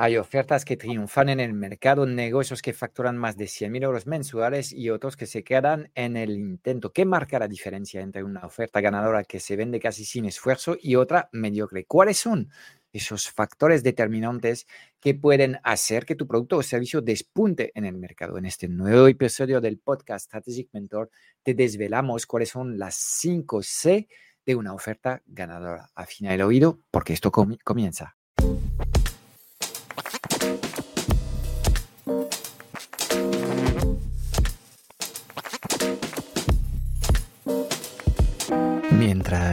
Hay 0.00 0.16
ofertas 0.16 0.64
que 0.64 0.76
triunfan 0.76 1.28
en 1.28 1.40
el 1.40 1.54
mercado, 1.54 2.06
negocios 2.06 2.62
que 2.62 2.72
facturan 2.72 3.18
más 3.18 3.36
de 3.36 3.46
100.000 3.46 3.82
euros 3.82 4.06
mensuales 4.06 4.72
y 4.72 4.90
otros 4.90 5.16
que 5.16 5.26
se 5.26 5.42
quedan 5.42 5.90
en 5.96 6.16
el 6.16 6.38
intento. 6.38 6.92
¿Qué 6.92 7.04
marca 7.04 7.40
la 7.40 7.48
diferencia 7.48 8.00
entre 8.00 8.22
una 8.22 8.46
oferta 8.46 8.80
ganadora 8.80 9.24
que 9.24 9.40
se 9.40 9.56
vende 9.56 9.80
casi 9.80 10.04
sin 10.04 10.24
esfuerzo 10.26 10.76
y 10.80 10.94
otra 10.94 11.28
mediocre? 11.32 11.84
¿Cuáles 11.84 12.16
son 12.16 12.48
esos 12.92 13.28
factores 13.28 13.82
determinantes 13.82 14.68
que 15.00 15.16
pueden 15.16 15.58
hacer 15.64 16.06
que 16.06 16.14
tu 16.14 16.28
producto 16.28 16.58
o 16.58 16.62
servicio 16.62 17.00
despunte 17.00 17.72
en 17.74 17.84
el 17.84 17.98
mercado? 17.98 18.38
En 18.38 18.44
este 18.44 18.68
nuevo 18.68 19.08
episodio 19.08 19.60
del 19.60 19.80
podcast 19.80 20.26
Strategic 20.26 20.68
Mentor 20.74 21.10
te 21.42 21.54
desvelamos 21.54 22.24
cuáles 22.24 22.50
son 22.50 22.78
las 22.78 22.94
5 22.94 23.64
C 23.64 24.06
de 24.46 24.54
una 24.54 24.74
oferta 24.74 25.24
ganadora. 25.26 25.90
Afina 25.96 26.32
el 26.34 26.42
oído 26.42 26.78
porque 26.92 27.14
esto 27.14 27.32
comienza. 27.32 28.14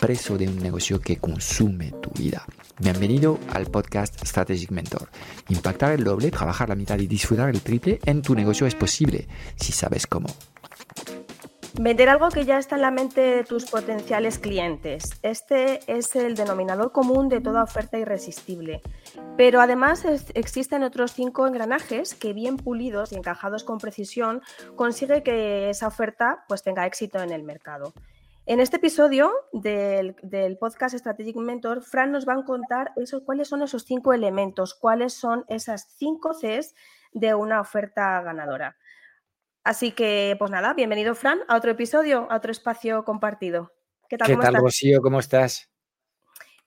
preso 0.00 0.36
de 0.36 0.48
un 0.48 0.58
negocio 0.58 1.00
que 1.00 1.16
consume 1.16 1.92
tu 2.02 2.10
vida. 2.10 2.44
Bienvenido 2.78 3.38
al 3.52 3.66
podcast 3.66 4.24
Strategic 4.24 4.70
Mentor. 4.70 5.08
Impactar 5.48 5.92
el 5.92 6.04
doble, 6.04 6.30
trabajar 6.30 6.68
la 6.68 6.74
mitad 6.74 6.98
y 6.98 7.06
disfrutar 7.06 7.50
el 7.50 7.60
triple 7.60 8.00
en 8.04 8.22
tu 8.22 8.34
negocio 8.34 8.66
es 8.66 8.74
posible 8.74 9.28
si 9.56 9.72
sabes 9.72 10.06
cómo. 10.06 10.28
Vender 11.76 12.08
algo 12.08 12.28
que 12.28 12.44
ya 12.44 12.58
está 12.58 12.76
en 12.76 12.82
la 12.82 12.92
mente 12.92 13.20
de 13.20 13.42
tus 13.42 13.64
potenciales 13.64 14.38
clientes. 14.38 15.10
Este 15.22 15.80
es 15.88 16.14
el 16.14 16.36
denominador 16.36 16.92
común 16.92 17.28
de 17.28 17.40
toda 17.40 17.64
oferta 17.64 17.98
irresistible. 17.98 18.80
Pero 19.36 19.60
además 19.60 20.04
existen 20.34 20.84
otros 20.84 21.12
cinco 21.14 21.48
engranajes 21.48 22.14
que 22.14 22.32
bien 22.32 22.58
pulidos 22.58 23.10
y 23.10 23.16
encajados 23.16 23.64
con 23.64 23.78
precisión 23.78 24.40
consigue 24.76 25.24
que 25.24 25.68
esa 25.68 25.88
oferta 25.88 26.44
pues 26.46 26.62
tenga 26.62 26.86
éxito 26.86 27.20
en 27.20 27.32
el 27.32 27.42
mercado. 27.42 27.92
En 28.46 28.60
este 28.60 28.76
episodio 28.76 29.32
del, 29.52 30.14
podcast 30.60 30.94
Strategic 30.94 31.34
Mentor, 31.36 31.82
Fran 31.82 32.12
nos 32.12 32.28
va 32.28 32.34
a 32.34 32.44
contar 32.44 32.92
cuáles 33.24 33.48
son 33.48 33.62
esos 33.62 33.84
cinco 33.84 34.12
elementos, 34.12 34.74
cuáles 34.74 35.14
son 35.14 35.46
esas 35.48 35.94
cinco 35.96 36.34
Cs 36.34 36.74
de 37.12 37.34
una 37.34 37.62
oferta 37.62 38.20
ganadora. 38.20 38.76
Así 39.62 39.92
que, 39.92 40.36
pues 40.38 40.50
nada, 40.50 40.74
bienvenido 40.74 41.14
Fran 41.14 41.38
a 41.48 41.56
otro 41.56 41.70
episodio, 41.70 42.30
a 42.30 42.36
otro 42.36 42.52
espacio 42.52 43.02
compartido. 43.06 43.72
¿Qué 44.10 44.18
tal, 44.18 44.28
¿Qué 44.28 44.36
tal 44.36 44.56
Rocío? 44.56 45.00
¿Cómo 45.00 45.20
estás? 45.20 45.70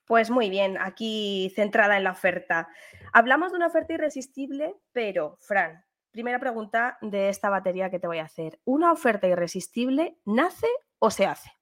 Pues 0.04 0.30
muy 0.30 0.50
bien, 0.50 0.78
aquí 0.80 1.52
centrada 1.54 1.96
en 1.96 2.02
la 2.02 2.10
oferta. 2.10 2.68
Hablamos 3.12 3.52
de 3.52 3.56
una 3.56 3.68
oferta 3.68 3.92
irresistible, 3.92 4.74
pero 4.90 5.36
Fran, 5.38 5.84
primera 6.10 6.40
pregunta 6.40 6.98
de 7.02 7.28
esta 7.28 7.50
batería 7.50 7.88
que 7.88 8.00
te 8.00 8.08
voy 8.08 8.18
a 8.18 8.24
hacer. 8.24 8.58
¿Una 8.64 8.90
oferta 8.90 9.28
irresistible 9.28 10.18
nace 10.24 10.66
o 10.98 11.12
se 11.12 11.24
hace? 11.24 11.57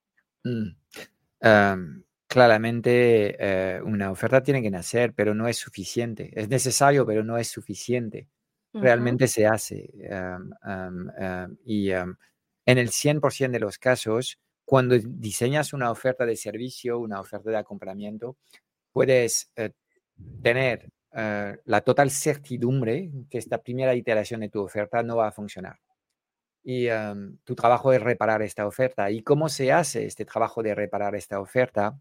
Mm. 0.47 2.03
claramente 2.27 3.37
eh, 3.39 3.81
una 3.83 4.11
oferta 4.11 4.43
tiene 4.43 4.63
que 4.63 4.71
nacer, 4.71 5.13
pero 5.15 5.35
no 5.35 5.49
es 5.49 5.57
suficiente. 5.59 6.31
Es 6.35 6.49
necesario, 6.49 7.07
pero 7.07 7.25
no 7.25 7.39
es 7.39 7.49
suficiente. 7.49 8.29
Realmente 8.73 9.27
se 9.27 9.47
hace. 9.47 9.91
y 11.65 11.91
en 11.91 12.79
el 12.79 12.91
100% 12.91 13.53
de 13.53 13.61
los 13.61 13.79
casos, 13.79 14.39
cuando 14.67 14.99
diseñas 14.99 15.73
una 15.73 15.91
oferta 15.91 16.27
de 16.27 16.37
servicio, 16.37 16.99
una 16.99 17.21
oferta 17.21 17.51
de 17.51 17.57
acompañamiento, 17.57 18.37
puedes 18.93 19.51
eh, 19.57 19.71
tener 20.43 20.91
eh, 21.13 21.57
la 21.65 21.81
total 21.83 22.11
certidumbre 22.11 23.11
que 23.31 23.39
esta 23.39 23.63
primera 23.63 23.95
iteración 23.95 24.41
de 24.41 24.49
tu 24.49 24.61
oferta 24.61 25.03
no 25.03 25.17
va 25.17 25.29
a 25.29 25.33
funcionar 25.33 25.79
y 26.69 26.89
tu 27.45 27.55
trabajo 27.55 27.93
es 27.93 28.03
reparar 28.03 28.43
esta 28.43 28.67
oferta. 28.67 29.09
¿Y 29.09 29.23
cómo 29.23 29.49
se 29.49 29.71
hace 29.71 30.05
este 30.05 30.25
trabajo 30.25 30.65
de 30.65 30.75
reparar 30.75 31.15
esta 31.15 31.39
oferta? 31.39 31.97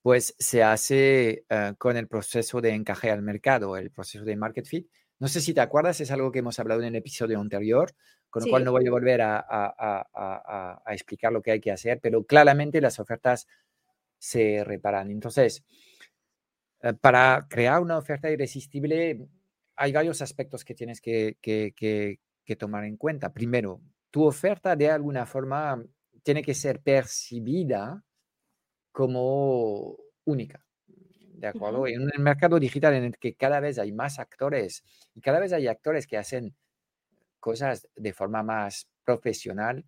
Pues 0.00 0.36
se 0.38 0.62
hace 0.62 1.44
eh, 1.48 1.74
con 1.76 1.96
el 1.96 2.06
proceso 2.06 2.60
de 2.60 2.70
encaje 2.70 3.10
al 3.10 3.20
mercado, 3.20 3.76
el 3.76 3.90
proceso 3.90 4.24
de 4.24 4.36
market 4.36 4.64
fit. 4.64 4.88
No 5.18 5.26
sé 5.26 5.40
si 5.40 5.54
te 5.54 5.60
acuerdas, 5.60 6.00
es 6.00 6.12
algo 6.12 6.30
que 6.30 6.38
hemos 6.38 6.60
hablado 6.60 6.82
en 6.82 6.86
el 6.86 6.94
episodio 6.94 7.40
anterior, 7.40 7.90
con 8.30 8.44
lo 8.44 8.48
cual 8.48 8.64
no 8.64 8.70
voy 8.70 8.86
a 8.86 8.90
volver 8.92 9.22
a, 9.22 9.44
a, 9.48 10.92
explicar 10.92 11.32
lo 11.32 11.42
que 11.42 11.50
hay 11.50 11.60
que 11.60 11.72
hacer, 11.72 11.98
pero 12.00 12.24
claramente 12.24 12.80
las 12.80 13.00
ofertas 13.00 13.48
se 14.18 14.62
reparan. 14.62 15.10
Entonces, 15.10 15.64
eh, 16.80 16.92
para 16.94 17.48
crear 17.50 17.82
una 17.82 17.98
oferta 17.98 18.30
irresistible, 18.30 19.26
hay 19.74 19.92
varios 19.92 20.22
aspectos 20.22 20.64
que 20.64 20.76
tienes 20.76 21.00
que, 21.00 21.38
que, 21.40 21.72
que 21.74 22.20
tomar 22.56 22.84
en 22.84 22.96
cuenta. 22.96 23.32
Primero, 23.32 23.80
tu 24.10 24.24
oferta 24.24 24.76
de 24.76 24.90
alguna 24.90 25.26
forma 25.26 25.82
tiene 26.22 26.42
que 26.42 26.54
ser 26.54 26.80
percibida 26.80 28.04
como 28.92 29.96
única. 30.24 30.64
¿De 30.86 31.48
acuerdo? 31.48 31.86
En 31.86 32.02
el 32.02 32.20
mercado 32.20 32.60
digital 32.60 32.94
en 32.94 33.04
el 33.04 33.18
que 33.18 33.34
cada 33.34 33.58
vez 33.58 33.78
hay 33.78 33.90
más 33.92 34.18
actores 34.18 34.84
y 35.14 35.20
cada 35.20 35.40
vez 35.40 35.52
hay 35.52 35.66
actores 35.66 36.06
que 36.06 36.18
hacen 36.18 36.54
cosas 37.40 37.88
de 37.96 38.12
forma 38.12 38.44
más 38.44 38.86
profesional, 39.04 39.84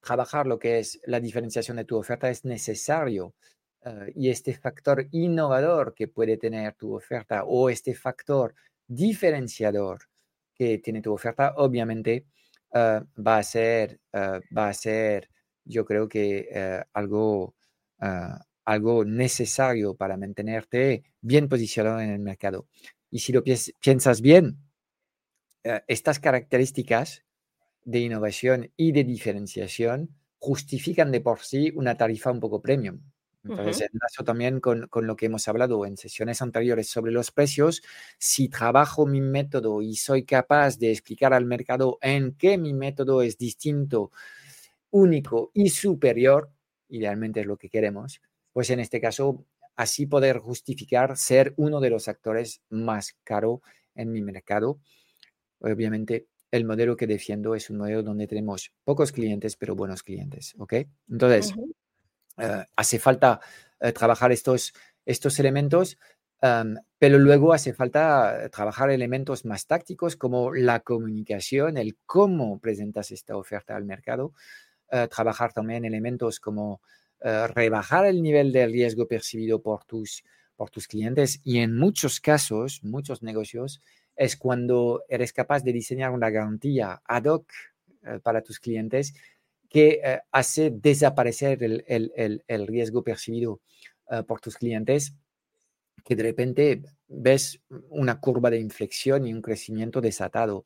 trabajar 0.00 0.46
lo 0.46 0.58
que 0.58 0.80
es 0.80 1.00
la 1.04 1.20
diferenciación 1.20 1.76
de 1.76 1.84
tu 1.84 1.96
oferta 1.96 2.28
es 2.30 2.44
necesario. 2.44 3.34
Eh, 3.82 4.12
y 4.16 4.30
este 4.30 4.54
factor 4.54 5.06
innovador 5.12 5.94
que 5.94 6.08
puede 6.08 6.36
tener 6.36 6.74
tu 6.74 6.94
oferta 6.94 7.44
o 7.44 7.70
este 7.70 7.94
factor 7.94 8.54
diferenciador 8.88 10.09
que 10.60 10.76
tiene 10.76 11.00
tu 11.00 11.10
oferta, 11.10 11.54
obviamente 11.56 12.26
ah, 12.74 13.02
va 13.16 13.38
a 13.38 13.42
ser, 13.42 13.98
ah, 14.12 14.40
va 14.54 14.68
a 14.68 14.74
ser, 14.74 15.30
yo 15.64 15.86
creo 15.86 16.06
que 16.06 16.48
eh, 16.52 16.82
algo, 16.92 17.54
algo 18.64 19.04
necesario 19.06 19.94
para 19.94 20.18
mantenerte 20.18 21.02
bien 21.22 21.48
posicionado 21.48 22.00
en 22.00 22.10
el 22.10 22.18
mercado. 22.18 22.66
Y 23.10 23.20
si 23.20 23.32
lo 23.32 23.42
piensas 23.42 24.20
bien, 24.20 24.58
eh, 25.64 25.80
estas 25.88 26.20
características 26.20 27.24
de 27.84 28.00
innovación 28.00 28.70
y 28.76 28.92
de 28.92 29.04
diferenciación 29.04 30.10
justifican 30.38 31.10
de 31.10 31.22
por 31.22 31.40
sí 31.40 31.72
una 31.74 31.96
tarifa 31.96 32.30
un 32.30 32.40
poco 32.40 32.60
premium. 32.60 33.00
Entonces, 33.42 33.88
enlazo 33.92 34.22
también 34.24 34.60
con, 34.60 34.86
con, 34.88 35.06
lo 35.06 35.16
que 35.16 35.26
hemos 35.26 35.48
hablado 35.48 35.86
en 35.86 35.96
sesiones 35.96 36.42
anteriores 36.42 36.88
sobre 36.88 37.10
los 37.10 37.30
precios. 37.30 37.82
Si 38.18 38.48
trabajo 38.48 39.06
mi 39.06 39.20
método 39.22 39.80
y 39.80 39.96
soy 39.96 40.24
capaz 40.24 40.78
de 40.78 40.90
explicar 40.90 41.32
al 41.32 41.46
mercado 41.46 41.98
en 42.02 42.32
qué 42.34 42.58
mi 42.58 42.74
método 42.74 43.22
es 43.22 43.38
distinto, 43.38 44.12
único 44.90 45.50
y 45.54 45.70
superior, 45.70 46.50
idealmente 46.88 47.40
es 47.40 47.46
lo 47.46 47.56
que 47.56 47.68
queremos, 47.68 48.20
pues 48.52 48.70
en 48.70 48.80
este 48.80 49.00
caso, 49.00 49.44
así 49.76 50.06
poder 50.06 50.38
justificar 50.38 51.16
ser 51.16 51.54
uno 51.56 51.80
de 51.80 51.90
los 51.90 52.08
actores 52.08 52.60
más 52.68 53.16
caro 53.24 53.62
en 53.94 54.12
mi 54.12 54.20
mercado. 54.22 54.80
Obviamente, 55.60 56.26
el 56.50 56.64
modelo 56.64 56.96
que 56.96 57.06
defiendo 57.06 57.54
es 57.54 57.70
un 57.70 57.78
modelo 57.78 58.02
donde 58.02 58.26
tenemos 58.26 58.72
pocos 58.84 59.12
clientes, 59.12 59.56
pero 59.56 59.76
buenos 59.76 60.02
clientes. 60.02 60.54
¿Ok? 60.58 60.74
Entonces, 61.08 61.54
eh, 62.40 62.64
hace 62.76 62.98
falta 62.98 63.40
eh, 63.80 63.92
trabajar 63.92 64.32
estos, 64.32 64.72
estos 65.04 65.38
elementos, 65.38 65.98
pero 66.98 67.18
luego 67.18 67.52
hace 67.52 67.74
falta 67.74 68.48
trabajar 68.48 68.90
elementos 68.90 69.44
más 69.44 69.66
tácticos 69.66 70.16
como 70.16 70.54
la 70.54 70.80
comunicación, 70.80 71.76
el 71.76 71.98
cómo 72.06 72.58
presentas 72.60 73.10
esta 73.10 73.36
oferta 73.36 73.76
al 73.76 73.84
mercado, 73.84 74.32
eh, 74.90 75.06
trabajar 75.14 75.52
también 75.52 75.84
elementos 75.84 76.40
como 76.40 76.80
rebajar 77.22 78.06
el 78.06 78.22
nivel 78.22 78.50
de 78.50 78.66
riesgo 78.66 79.06
percibido 79.06 79.60
por 79.60 79.84
tus, 79.84 80.24
por 80.56 80.70
tus 80.70 80.88
clientes 80.88 81.38
y 81.44 81.58
en 81.58 81.76
muchos 81.76 82.18
casos, 82.18 82.80
muchos 82.82 83.22
negocios, 83.22 83.82
es 84.16 84.38
cuando 84.38 85.02
eres 85.06 85.34
capaz 85.34 85.62
de 85.62 85.74
diseñar 85.74 86.12
una 86.12 86.30
garantía 86.30 87.02
ad 87.04 87.26
hoc 87.26 87.52
para 88.22 88.40
tus 88.40 88.58
clientes 88.58 89.12
que 89.70 90.00
eh, 90.04 90.20
hace 90.30 90.70
desaparecer 90.70 91.62
el, 91.62 92.66
riesgo 92.66 93.02
percibido 93.02 93.60
por 94.26 94.40
tus 94.40 94.56
clientes 94.56 95.14
que 96.04 96.16
de 96.16 96.24
repente 96.24 96.82
ves 97.06 97.60
una 97.90 98.18
curva 98.20 98.50
de 98.50 98.58
inflexión 98.58 99.24
y 99.24 99.32
un 99.32 99.40
crecimiento 99.40 100.00
desatado. 100.00 100.64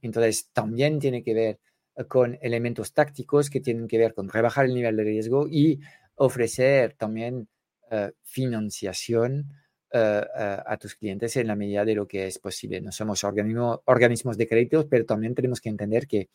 entonces, 0.00 0.48
también 0.52 0.98
tiene 0.98 1.22
que 1.22 1.34
ver 1.34 1.60
con 2.08 2.38
elementos 2.40 2.92
tácticos 2.92 3.50
que 3.50 3.60
tienen 3.60 3.88
que 3.88 3.98
ver 3.98 4.14
con 4.14 4.28
rebajar 4.28 4.64
el 4.64 4.74
nivel 4.74 4.96
de 4.96 5.04
riesgo 5.04 5.46
y 5.48 5.80
ofrecer 6.14 6.94
también 6.94 7.48
eh, 7.90 8.12
financiación 8.22 9.52
eh, 9.92 10.22
a 10.64 10.76
tus 10.76 10.94
clientes 10.94 11.36
en 11.36 11.48
la 11.48 11.56
medida 11.56 11.84
de 11.84 11.94
lo 11.94 12.06
que 12.06 12.26
es 12.26 12.38
posible. 12.38 12.80
No 12.80 12.92
somos 12.92 13.24
organismos 13.24 14.36
de 14.36 14.46
crédito, 14.46 14.88
pero 14.88 15.04
también 15.04 15.34
tenemos 15.34 15.60
que 15.60 15.68
entender 15.68 16.06
que 16.06 16.28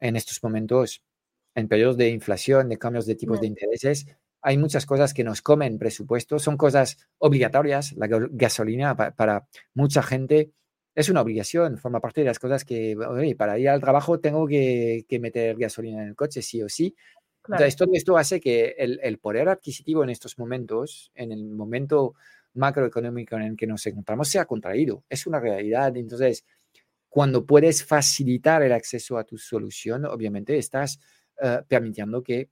en 0.00 0.16
estos 0.16 0.42
momentos, 0.42 1.02
en 1.54 1.68
periodos 1.68 1.96
de 1.96 2.08
inflación, 2.08 2.68
de 2.68 2.78
cambios 2.78 3.06
de 3.06 3.14
tipos 3.14 3.40
de 3.40 3.46
intereses, 3.46 4.06
hay 4.46 4.58
muchas 4.58 4.84
cosas 4.84 5.14
que 5.14 5.24
nos 5.24 5.40
comen 5.40 5.78
presupuesto, 5.78 6.38
son 6.38 6.58
cosas 6.58 6.98
obligatorias. 7.16 7.92
La 7.92 8.08
gasolina 8.08 8.94
para, 8.94 9.48
mucha 9.72 10.02
gente 10.02 10.52
es 10.94 11.08
una 11.08 11.22
obligación, 11.22 11.78
forma 11.78 11.98
parte 11.98 12.20
de 12.20 12.26
las 12.26 12.38
cosas 12.38 12.62
que, 12.62 12.94
para 13.38 13.58
ir 13.58 13.70
al 13.70 13.80
trabajo 13.80 14.20
tengo 14.20 14.46
que, 14.46 15.06
meter 15.18 15.56
gasolina 15.56 16.02
en 16.02 16.08
el 16.08 16.14
coche, 16.14 16.42
sí 16.42 16.62
o 16.62 16.68
sí. 16.68 16.94
Entonces, 17.48 17.76
todo 17.76 17.90
esto 17.94 18.18
hace 18.18 18.38
que 18.38 18.74
el, 18.76 19.18
poder 19.18 19.48
adquisitivo 19.48 20.04
en 20.04 20.10
estos 20.10 20.38
momentos, 20.38 21.10
en 21.14 21.32
el 21.32 21.46
momento 21.46 22.14
macroeconómico 22.52 23.36
en 23.36 23.42
el 23.42 23.56
que 23.56 23.66
nos 23.66 23.86
encontramos, 23.86 24.28
sea 24.28 24.44
contraído. 24.44 25.04
Es 25.08 25.26
una 25.26 25.40
realidad. 25.40 25.96
Entonces, 25.96 26.44
cuando 27.14 27.46
puedes 27.46 27.84
facilitar 27.84 28.64
el 28.64 28.72
acceso 28.72 29.18
a 29.18 29.22
tu 29.22 29.38
solución, 29.38 30.04
obviamente 30.04 30.58
estás 30.58 30.98
eh, 31.40 31.60
permitiendo 31.68 32.24
que 32.24 32.50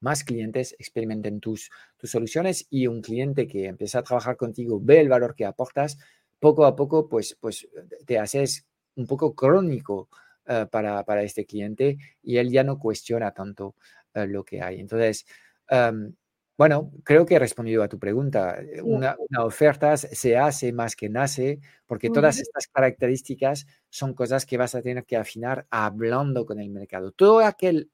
más 0.00 0.22
clientes 0.22 0.76
experimenten 0.78 1.40
tus, 1.40 1.70
tus 1.96 2.10
soluciones 2.10 2.66
y 2.68 2.88
un 2.88 3.00
cliente 3.00 3.46
que 3.46 3.68
empieza 3.68 4.00
a 4.00 4.02
trabajar 4.02 4.36
contigo 4.36 4.78
ve 4.82 5.00
el 5.00 5.08
valor 5.08 5.34
que 5.34 5.46
aportas, 5.46 5.96
poco 6.38 6.66
a 6.66 6.76
poco 6.76 7.08
pues, 7.08 7.38
pues 7.40 7.66
te 8.04 8.18
haces 8.18 8.66
un 8.96 9.06
poco 9.06 9.34
crónico 9.34 10.10
eh, 10.44 10.66
para, 10.70 11.02
para, 11.02 11.22
este 11.22 11.46
cliente 11.46 11.96
y 12.22 12.36
él 12.36 12.50
ya 12.50 12.62
no 12.62 12.78
cuestiona 12.78 13.32
tanto 13.32 13.76
eh, 14.12 14.26
lo 14.26 14.44
que 14.44 14.60
hay. 14.60 14.78
Entonces, 14.78 15.24
em, 15.70 16.12
bueno, 16.60 16.92
creo 17.04 17.24
que 17.24 17.36
he 17.36 17.38
respondido 17.38 17.82
a 17.82 17.88
tu 17.88 17.98
pregunta. 17.98 18.58
Una, 18.84 19.16
oferta 19.38 19.96
se 19.96 20.36
hace 20.36 20.74
más 20.74 20.94
que 20.94 21.08
nace, 21.08 21.58
porque 21.86 22.10
todas 22.10 22.38
estas 22.38 22.66
características 22.66 23.66
son 23.88 24.12
cosas 24.12 24.44
que 24.44 24.58
vas 24.58 24.74
a 24.74 24.82
tener 24.82 25.06
que 25.06 25.16
afinar 25.16 25.66
hablando 25.70 26.44
con 26.44 26.60
el 26.60 26.68
mercado. 26.68 27.12
Todo 27.12 27.40
aquel 27.40 27.90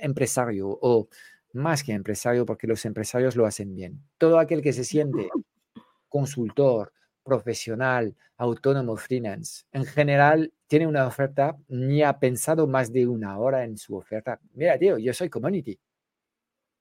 empresario 0.00 0.66
o 0.80 1.08
más 1.52 1.84
que 1.84 1.92
empresario, 1.92 2.46
porque 2.46 2.66
los 2.66 2.86
empresarios 2.86 3.36
lo 3.36 3.44
hacen 3.44 3.74
bien. 3.74 4.00
Todo 4.16 4.38
aquel 4.38 4.62
que 4.62 4.72
se 4.72 4.84
siente 4.84 5.28
consultor, 6.08 6.94
profesional, 7.22 8.16
autónomo, 8.38 8.96
freelance, 8.96 9.66
en 9.72 9.84
general 9.84 10.54
tiene 10.66 10.86
una 10.86 11.06
oferta, 11.06 11.54
ni 11.68 12.02
ha 12.02 12.18
pensado 12.18 12.66
más 12.66 12.90
de 12.90 13.06
una 13.06 13.38
hora 13.38 13.64
en 13.64 13.76
su 13.76 13.94
oferta. 13.94 14.40
Mira, 14.54 14.78
tío, 14.78 14.96
yo 14.96 15.12
soy 15.12 15.28
community. 15.28 15.78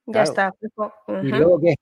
Ya 0.07 0.23
está. 0.23 0.53
Y 1.23 1.27
luego, 1.27 1.59
¿qué? 1.59 1.75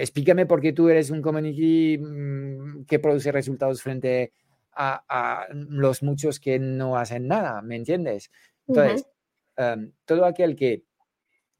explícame 0.00 0.46
por 0.46 0.60
qué 0.60 0.72
tú 0.72 0.88
eres 0.88 1.10
un 1.10 1.20
community 1.20 1.98
mm, 1.98 2.84
que 2.86 2.98
produce 2.98 3.32
resultados 3.32 3.82
frente 3.82 4.32
a, 4.72 5.46
los 5.52 6.02
muchos 6.02 6.40
que 6.40 6.58
no 6.58 6.96
hacen 6.96 7.28
nada, 7.28 7.60
¿me 7.60 7.76
entiendes? 7.76 8.30
Entonces, 8.66 9.06
em, 9.56 9.92
todo 10.06 10.24
aquel 10.24 10.56
que 10.56 10.84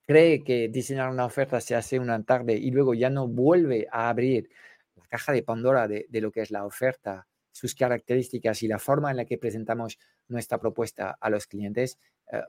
cree 0.06 0.42
que 0.42 0.68
diseñar 0.68 1.10
una 1.10 1.24
oferta 1.24 1.60
se 1.60 1.74
hace 1.74 1.98
una 1.98 2.22
tarde 2.24 2.54
y 2.54 2.70
luego 2.70 2.94
ya 2.94 3.10
no 3.10 3.28
vuelve 3.28 3.86
a 3.92 4.08
abrir 4.08 4.48
la 4.96 5.06
caja 5.06 5.32
de 5.32 5.42
Pandora 5.42 5.86
de, 5.86 6.06
lo 6.12 6.32
que 6.32 6.40
es 6.40 6.50
la 6.50 6.64
oferta, 6.64 7.28
sus 7.52 7.74
características 7.74 8.62
y 8.62 8.68
la 8.68 8.78
forma 8.78 9.10
en 9.10 9.18
la 9.18 9.24
que 9.24 9.38
presentamos 9.38 9.98
nuestra 10.28 10.58
propuesta 10.58 11.16
a 11.20 11.30
los 11.30 11.46
clientes, 11.46 11.98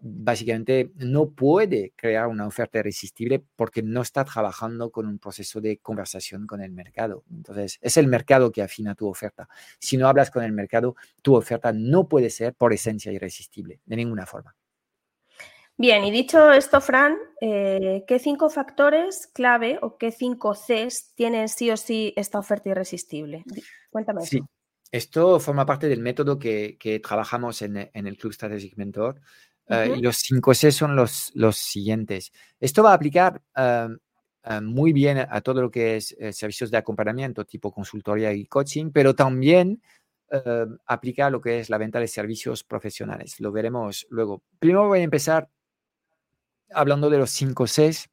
básicamente 0.02 0.92
no 0.96 1.32
puede 1.32 1.94
crear 1.96 2.28
una 2.28 2.48
oferta 2.48 2.80
irresistible 2.80 3.44
porque 3.56 3.82
no 3.82 4.02
está 4.02 4.24
trabajando 4.24 4.92
con 4.92 5.08
un 5.08 5.20
proceso 5.20 5.62
de 5.62 5.78
conversación 5.78 6.46
con 6.46 6.62
el 6.62 6.72
mercado. 6.72 7.24
Entonces, 7.32 7.80
es 7.82 7.98
el 7.98 8.08
mercado 8.08 8.52
que 8.52 8.62
afina 8.62 8.96
tu 8.96 9.08
oferta. 9.08 9.48
Si 9.80 9.98
no 9.98 10.08
hablas 10.08 10.30
con 10.32 10.44
el 10.44 10.52
mercado, 10.52 10.96
tu 11.22 11.36
oferta 11.36 11.72
no 11.74 12.08
puede 12.08 12.30
ser 12.30 12.54
por 12.54 12.74
esencia 12.74 13.12
irresistible, 13.12 13.80
de 13.86 13.96
ninguna 13.96 14.26
forma. 14.26 14.56
Bien, 15.78 16.04
y 16.04 16.12
dicho 16.12 16.52
esto, 16.52 16.80
Fran, 16.80 17.18
eh, 17.40 18.04
¿qué 18.08 18.20
cinco 18.20 18.52
factores 18.52 19.28
clave 19.34 19.80
o 19.82 19.98
qué 19.98 20.12
cinco 20.12 20.54
Cs 20.54 21.16
tienen 21.16 21.50
sí 21.50 21.72
o 21.72 21.78
sí 21.78 22.14
esta 22.16 22.38
oferta 22.38 22.70
irresistible? 22.70 23.44
Cuéntame. 23.90 24.22
Sí, 24.22 24.42
esto 24.92 25.40
forma 25.40 25.66
parte 25.66 25.88
del 25.88 26.02
método 26.02 26.38
que, 26.38 27.02
trabajamos 27.04 27.62
en, 27.62 27.90
el 27.94 28.18
Club 28.18 28.34
Strategic 28.34 28.76
Mentor. 28.76 29.22
Eh, 29.72 29.96
y 29.98 30.02
los 30.02 30.18
cinco 30.18 30.54
C 30.54 30.72
son 30.72 30.96
los, 30.96 31.32
los 31.34 31.56
siguientes. 31.56 32.32
Esto 32.60 32.84
va 32.84 32.92
a 32.92 32.96
aplicar 32.96 33.42
eh, 33.56 33.88
muy 34.62 34.92
bien 34.92 35.20
a 35.20 35.42
todo 35.42 35.62
lo 35.62 35.72
que 35.72 35.98
es 35.98 36.16
servicios 36.32 36.72
de 36.72 36.78
acompañamiento, 36.78 37.46
tipo 37.46 37.72
consultoría 37.72 38.34
y 38.34 38.46
coaching, 38.46 38.92
pero 38.92 39.16
también 39.16 39.82
aplica 40.86 41.26
a 41.26 41.30
lo 41.30 41.42
que 41.42 41.60
es 41.60 41.70
la 41.70 41.78
venta 41.78 42.00
de 42.00 42.08
servicios 42.08 42.64
profesionales. 42.64 43.40
Lo 43.42 43.52
veremos 43.52 44.08
luego. 44.10 44.42
Primero 44.60 44.88
voy 44.88 45.00
a 45.00 45.04
empezar 45.04 45.50
hablando 46.74 47.10
de 47.10 47.18
los 47.18 47.30
5 47.32 47.66
Cs, 47.66 48.10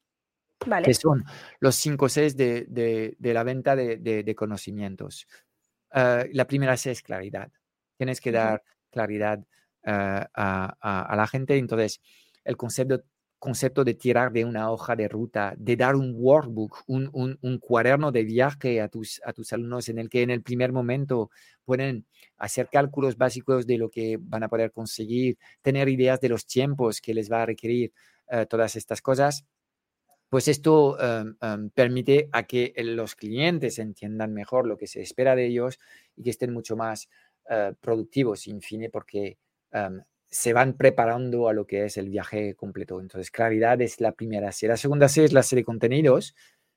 que 0.84 0.94
son 0.94 1.25
los 1.60 1.76
5 1.76 2.08
Cs 2.08 2.37
de, 2.37 3.16
la 3.20 3.44
venta 3.44 3.76
de, 3.76 4.34
conocimientos. 4.37 5.26
Ah, 5.90 6.25
la 6.32 6.46
primera 6.46 6.76
C 6.76 6.90
es 6.90 7.02
claridad. 7.02 7.50
Tienes 7.96 8.20
que 8.20 8.32
dar 8.32 8.62
claridad 8.90 9.44
ah, 9.88 10.76
a, 10.81 11.17
la 11.17 11.26
gente. 11.26 11.56
Entonces, 11.56 12.00
el 12.44 12.56
concepto, 12.56 13.02
concepto 13.38 13.85
de 13.85 13.94
tirar 13.94 14.32
de 14.32 14.44
una 14.44 14.70
hoja 14.70 14.96
de 14.96 15.08
ruta, 15.08 15.55
de 15.56 15.76
dar 15.76 15.96
un 15.96 16.12
workbook, 16.17 16.82
un, 16.87 17.08
un, 17.40 17.58
cuaderno 17.58 18.11
de 18.11 18.25
viaje 18.25 18.81
a 18.81 18.88
tus, 18.88 19.20
a 19.25 19.32
tus 19.32 19.52
alumnos 19.52 19.88
en 19.88 19.99
el 19.99 20.08
que 20.08 20.23
en 20.23 20.31
el 20.31 20.43
primer 20.43 20.73
momento 20.73 21.31
pueden 21.64 22.06
hacer 22.37 22.69
cálculos 22.70 23.17
básicos 23.17 23.67
de 23.67 23.79
lo 23.79 23.90
que 23.90 24.19
van 24.20 24.43
a 24.43 24.49
poder 24.49 24.73
conseguir, 24.73 25.38
tener 25.62 25.88
ideas 25.88 26.20
de 26.20 26.29
los 26.29 26.46
tiempos 26.46 27.00
que 27.00 27.14
les 27.14 27.31
va 27.31 27.43
a 27.43 27.46
requerir 27.46 27.93
eh, 28.31 28.46
todas 28.46 28.75
estas 28.76 29.00
cosas, 29.00 29.44
pues 30.29 30.49
esto 30.49 30.99
em, 31.00 31.70
permite 31.70 32.29
a 32.32 32.43
que 32.43 32.75
los 32.76 33.14
clientes 33.14 33.79
entiendan 33.79 34.34
mejor 34.34 34.67
lo 34.67 34.77
que 34.77 34.86
se 34.86 35.01
espera 35.01 35.34
de 35.34 35.46
ellos 35.46 35.79
y 36.17 36.22
que 36.22 36.31
estén 36.31 36.53
mucho 36.53 36.77
más 36.77 37.08
eh, 37.48 37.72
productivos, 37.81 38.46
en 38.46 38.60
fin, 38.60 38.89
porque 38.93 39.39
se 40.31 40.53
van 40.53 40.75
preparando 40.75 41.48
a 41.48 41.53
lo 41.53 41.67
que 41.67 41.84
es 41.84 41.96
el 41.96 42.08
viaje 42.08 42.55
completo. 42.55 43.01
Entonces, 43.01 43.31
claridad 43.31 43.81
es 43.81 44.01
la 44.01 44.13
primera. 44.13 44.53
Si 44.53 44.67
la 44.67 44.77
segunda 44.77 45.08
C 45.08 45.25
es 45.25 45.32
la 45.32 45.43
serie 45.43 45.63
de 45.63 45.67
contenidos, 45.67 46.34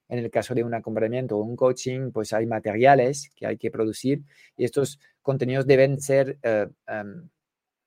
en 0.07 0.19
el 0.19 0.29
caso 0.29 0.53
de 0.53 0.63
un 0.63 0.73
acompañamiento 0.73 1.37
o 1.37 1.43
un 1.43 1.55
coaching, 1.55 2.11
pues 2.11 2.33
hay 2.33 2.45
materiales 2.45 3.29
que 3.35 3.47
hay 3.47 3.57
que 3.57 3.71
producir 3.71 4.21
y 4.57 4.65
estos 4.65 4.99
contenidos 5.21 5.65
deben 5.65 6.01
ser 6.01 6.37
eh, 6.43 6.67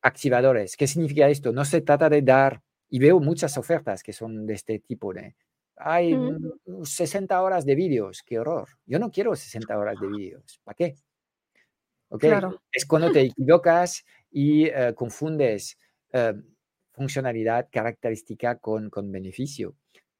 activadores. 0.02 0.76
¿Qué 0.76 0.86
significa 0.86 1.28
esto? 1.28 1.52
No 1.52 1.64
se 1.64 1.82
trata 1.82 2.08
de 2.08 2.22
dar 2.22 2.62
y 2.88 2.98
veo 2.98 3.20
muchas 3.20 3.58
ofertas 3.58 4.02
que 4.02 4.12
son 4.12 4.46
de 4.46 4.54
este 4.54 4.78
tipo 4.78 5.12
de, 5.12 5.34
hay 5.76 6.16
60 6.82 7.42
horas 7.42 7.64
de 7.64 7.74
vídeos, 7.74 8.22
qué 8.22 8.38
horror. 8.38 8.68
Yo 8.86 8.98
no 8.98 9.10
quiero 9.10 9.34
60 9.34 9.76
horas 9.76 9.96
de 10.00 10.06
vídeos, 10.08 10.60
¿para 10.64 10.76
qué? 10.76 10.94
¿Okay? 12.14 12.32
Es 12.70 12.86
cuando 12.86 13.10
te 13.10 13.22
equivocas 13.22 14.04
y 14.30 14.66
eh, 14.66 14.94
confundes 14.94 15.76
eh, 16.12 16.34
funcionalidad, 16.92 17.68
característica 17.72 18.58
con, 18.58 18.88
con 18.88 19.10
beneficio. 19.10 19.74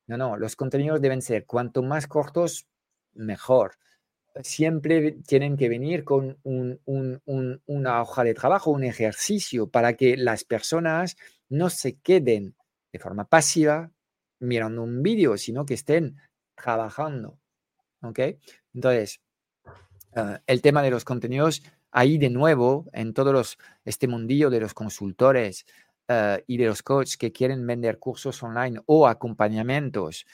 No, 0.09 0.17
no, 0.17 0.37
los 0.37 0.57
contenidos 0.57 1.01
deben 1.01 1.23
ser 1.23 1.47
cuanto 1.47 1.83
más 1.85 2.09
cortos, 2.09 2.67
mejor. 3.13 3.77
Siempre 4.43 5.13
tienen 5.25 5.57
que 5.57 5.69
venir 5.69 6.03
con 6.03 6.37
un, 6.43 6.81
un, 6.85 7.23
un, 7.27 7.63
una 7.67 8.03
hoja 8.03 8.25
de 8.25 8.35
trabajo, 8.35 8.73
un 8.73 8.83
ejercicio 8.83 9.71
para 9.71 9.95
que 9.95 10.17
las 10.17 10.43
personas 10.43 11.17
no 11.49 11.71
se 11.71 12.01
queden 12.01 12.57
de 12.93 12.99
forma 12.99 13.29
pasiva 13.29 13.93
mirando 14.41 14.83
un 14.83 15.01
vídeo, 15.01 15.37
sino 15.37 15.65
que 15.65 15.75
estén 15.75 16.17
trabajando. 16.57 17.39
¿Ok? 18.03 18.19
Entonces, 18.75 19.21
ah, 20.17 20.43
el 20.49 20.61
tema 20.61 20.83
de 20.83 20.91
los 20.91 21.05
contenidos, 21.05 21.63
ahí 21.95 22.19
de 22.19 22.29
nuevo, 22.29 22.87
en 22.93 23.15
todos 23.15 23.33
los, 23.33 23.59
este 23.85 24.09
mundillo 24.09 24.51
de 24.51 24.61
los 24.61 24.75
consultores 24.75 25.65
ah, 26.09 26.39
y 26.47 26.59
de 26.59 26.67
los 26.67 26.83
coaches 26.83 27.17
que 27.17 27.33
quieren 27.33 27.67
vender 27.67 27.99
cursos 27.99 28.43
online 28.43 28.81
o 28.87 29.07
acompañamientos, 29.07 30.27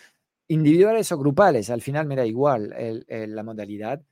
individuales 0.49 1.13
o 1.13 1.19
grupales, 1.19 1.71
al 1.71 1.83
final 1.83 2.07
me 2.07 2.17
da 2.17 2.27
igual 2.27 2.75
la 3.07 3.43
modalidad, 3.43 4.03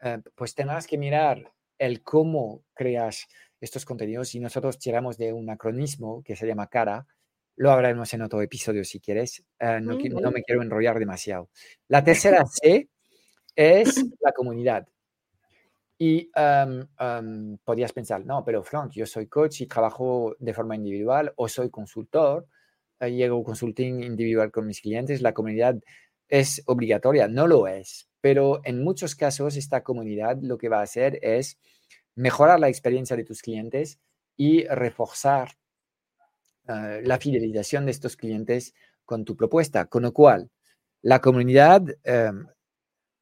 ah, 0.00 0.18
pues 0.34 0.54
tendrás 0.54 0.86
que 0.86 0.98
mirar 0.98 1.52
el 1.78 2.02
cómo 2.02 2.64
creas 2.74 3.28
estos 3.60 3.84
contenidos 3.84 4.34
y 4.34 4.40
nosotros 4.40 4.78
tiramos 4.78 5.16
de 5.16 5.32
un 5.32 5.48
acronismo 5.48 6.22
que 6.24 6.36
se 6.36 6.46
llama 6.46 6.66
CARA, 6.66 7.06
Lo 7.56 7.70
hablaremos 7.70 8.12
en 8.12 8.22
otro 8.22 8.42
episodio 8.42 8.84
si 8.84 9.00
quieres. 9.00 9.44
Eh, 9.58 9.80
no, 9.80 9.96
no, 10.20 10.30
me 10.30 10.42
quiero 10.42 10.62
enrollar 10.62 10.98
demasiado. 10.98 11.48
La 11.88 12.04
tercera 12.04 12.44
C 12.46 12.88
es 13.54 14.04
la 14.20 14.32
comunidad. 14.32 14.86
Y 15.98 16.30
podrías 17.64 17.92
pensar, 17.92 18.24
no, 18.26 18.44
pero 18.44 18.62
Frank, 18.62 18.92
yo 18.92 19.06
soy 19.06 19.26
coach 19.28 19.62
y 19.62 19.66
trabajo 19.66 20.36
de 20.38 20.52
forma 20.52 20.76
individual 20.76 21.32
o 21.36 21.48
soy 21.48 21.70
consultor, 21.70 22.46
eh, 23.00 23.12
llego 23.12 23.42
consulting 23.44 24.02
individual 24.02 24.50
con 24.50 24.66
mis 24.66 24.80
clientes, 24.80 25.20
la 25.20 25.34
comunidad 25.34 25.76
es 26.28 26.62
obligatoria. 26.66 27.28
No 27.28 27.46
lo 27.46 27.68
es, 27.68 28.08
pero 28.20 28.60
en 28.64 28.82
muchos 28.82 29.14
casos 29.14 29.56
esta 29.56 29.82
comunidad 29.82 30.38
lo 30.42 30.58
que 30.58 30.68
va 30.68 30.80
a 30.80 30.82
hacer 30.82 31.18
es 31.22 31.58
mejorar 32.14 32.58
la 32.60 32.68
experiencia 32.68 33.16
de 33.16 33.24
tus 33.24 33.42
clientes 33.42 33.98
y 34.36 34.64
reforzar 34.66 35.52
eh, 36.68 37.02
la 37.04 37.18
fidelización 37.18 37.84
de 37.84 37.92
estos 37.92 38.16
clientes 38.16 38.74
con 39.04 39.24
tu 39.24 39.36
propuesta. 39.36 39.86
Con 39.86 40.02
lo 40.02 40.12
cual, 40.12 40.50
la 41.02 41.20
comunidad 41.20 41.82
em, 42.04 42.46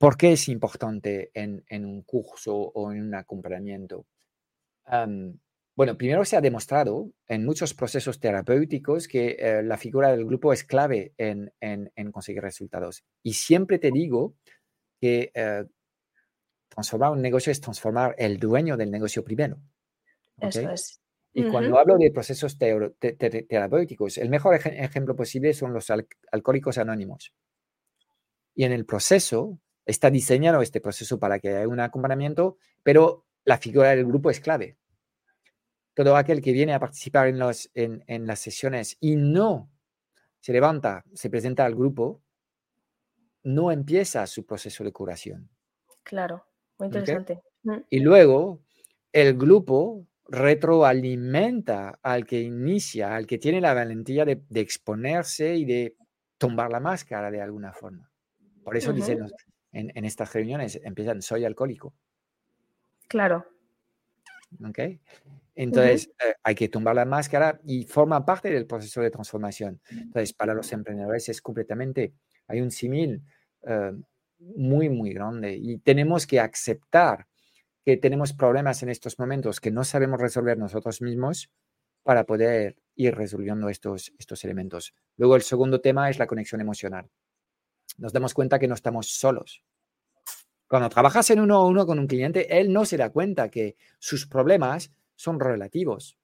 ¿Por 0.05 0.19
qué 0.19 0.33
es 0.33 0.51
importante 0.51 1.31
en, 1.33 1.65
un 1.87 2.03
curso 2.03 2.55
o 2.55 2.93
en 2.93 3.05
un 3.05 3.15
acompañamiento? 3.15 4.05
bueno, 5.75 5.97
primero 5.97 6.27
se 6.27 6.37
ha 6.37 6.43
demostrado 6.43 7.11
en 7.27 7.47
muchos 7.47 7.73
procesos 7.73 8.21
terapéuticos 8.21 9.09
que 9.09 9.35
eh, 9.39 9.63
la 9.63 9.79
figura 9.79 10.11
del 10.11 10.27
grupo 10.27 10.53
es 10.53 10.63
clave 10.63 11.15
en, 11.17 11.51
conseguir 12.13 12.43
resultados. 12.43 13.03
Y 13.23 13.33
siempre 13.33 13.79
te 13.79 13.91
digo 13.91 14.35
que 15.01 15.33
eh, 15.33 15.65
transformar 16.69 17.13
un 17.13 17.23
negocio 17.23 17.51
es 17.51 17.63
transformar 17.63 18.15
el 18.19 18.39
dueño 18.39 18.77
del 18.77 18.91
negocio 18.91 19.25
primero. 19.25 19.57
Eso 20.39 20.69
es. 20.69 21.01
Y 21.33 21.45
cuando 21.45 21.79
hablo 21.79 21.97
de 21.97 22.11
procesos 22.11 22.59
terapéuticos, 22.59 24.19
el 24.19 24.29
mejor 24.29 24.57
ejemplo 24.57 25.17
posible 25.17 25.55
son 25.55 25.73
los 25.73 25.91
alcohólicos 26.31 26.77
anónimos. 26.77 27.33
Y 28.55 28.65
en 28.65 28.73
el 28.73 28.85
proceso, 28.85 29.59
está 29.87 30.11
diseñado 30.11 30.63
este 30.63 30.81
proceso 30.81 31.19
para 31.19 31.39
que 31.39 31.49
haya 31.51 31.69
un 31.69 31.81
acompañamiento, 31.81 32.57
pero 32.83 33.27
la 33.45 33.59
figura 33.59 33.91
del 33.91 34.07
grupo 34.07 34.31
es 34.31 34.41
clave. 34.41 34.79
Todo 35.95 36.17
aquel 36.17 36.41
que 36.41 36.53
viene 36.53 36.75
a 36.75 36.81
participar 36.81 37.29
en, 37.29 37.39
los, 37.39 37.71
en, 37.75 38.27
las 38.27 38.41
sesiones 38.41 38.97
y 39.01 39.17
no 39.17 39.71
se 40.41 40.53
levanta, 40.53 41.05
se 41.15 41.31
presenta 41.31 41.65
al 41.65 41.75
grupo, 41.75 42.23
no 43.45 43.71
empieza 43.71 44.27
su 44.27 44.45
proceso 44.45 44.83
de 44.83 44.93
curación. 44.93 45.51
Claro, 46.03 46.47
muy 46.79 46.87
interesante. 46.87 47.43
Mm. 47.63 47.77
Y 47.91 48.01
luego 48.01 48.61
el 49.13 49.37
grupo 49.37 50.07
retroalimenta 50.27 51.99
al 52.03 52.27
que 52.27 52.41
inicia, 52.41 53.15
al 53.15 53.27
que 53.27 53.39
tiene 53.39 53.61
la 53.61 53.75
valentía 53.75 54.25
de, 54.25 54.43
exponerse 54.55 55.55
y 55.55 55.65
de 55.65 55.97
tumbar 56.39 56.71
la 56.71 56.81
máscara 56.81 57.31
de 57.31 57.41
alguna 57.41 57.73
forma. 57.73 58.11
Por 58.65 58.77
eso 58.77 58.93
dicen 58.93 59.27
en, 59.75 60.05
estas 60.05 60.33
reuniones 60.33 60.81
empiezan, 60.83 61.21
soy 61.21 61.45
alcohólico. 61.45 61.95
Claro. 63.09 63.47
¿Ok? 64.65 64.79
Entonces, 65.57 66.11
eh, 66.25 66.35
hay 66.43 66.55
que 66.55 66.69
tumbar 66.69 66.95
la 66.95 67.05
máscara 67.05 67.61
y 67.65 67.85
forma 67.85 68.25
parte 68.25 68.51
del 68.51 68.67
proceso 68.67 69.01
de 69.01 69.11
transformación. 69.11 69.81
Entonces, 69.91 70.33
para 70.33 70.55
los 70.55 70.73
emprendedores 70.73 71.29
es 71.29 71.41
completamente, 71.43 72.15
hay 72.47 72.61
un 72.61 72.71
símil 72.71 73.23
eh, 73.67 73.93
muy, 74.39 74.89
muy 74.89 75.13
grande 75.13 75.57
y 75.57 75.79
tenemos 75.79 76.27
que 76.27 76.41
aceptar 76.41 77.27
que 77.85 77.97
tenemos 77.97 78.33
problemas 78.33 78.83
en 78.83 78.89
estos 78.89 79.19
momentos 79.19 79.61
que 79.61 79.71
no 79.71 79.85
sabemos 79.85 80.21
resolver 80.21 80.57
nosotros 80.57 81.03
mismos 81.03 81.51
para 82.03 82.25
poder 82.25 82.77
ir 82.97 83.15
resolviendo 83.15 83.69
estos, 83.69 84.13
estos 84.19 84.45
elementos. 84.45 84.95
Luego, 85.17 85.37
el 85.37 85.43
segundo 85.43 85.81
tema 85.81 86.09
es 86.11 86.19
la 86.19 86.27
conexión 86.27 86.61
emocional 86.61 87.09
nos 87.97 88.13
damos 88.13 88.35
cuenta 88.35 88.59
que 88.59 88.69
no 88.69 88.75
estamos 88.75 89.09
solos. 89.09 89.63
Cuando 90.69 90.89
trabajas 90.89 91.31
en 91.31 91.41
uno 91.41 91.57
a 91.57 91.67
uno 91.67 91.87
con 91.87 91.99
un 91.99 92.07
cliente, 92.07 92.59
él 92.59 92.73
no 92.73 92.85
se 92.85 92.97
da 92.97 93.11
cuenta 93.11 93.51
que 93.51 93.77
sus 93.99 94.27
problemas 94.27 94.93
son 95.15 95.39
relativos. 95.39 96.19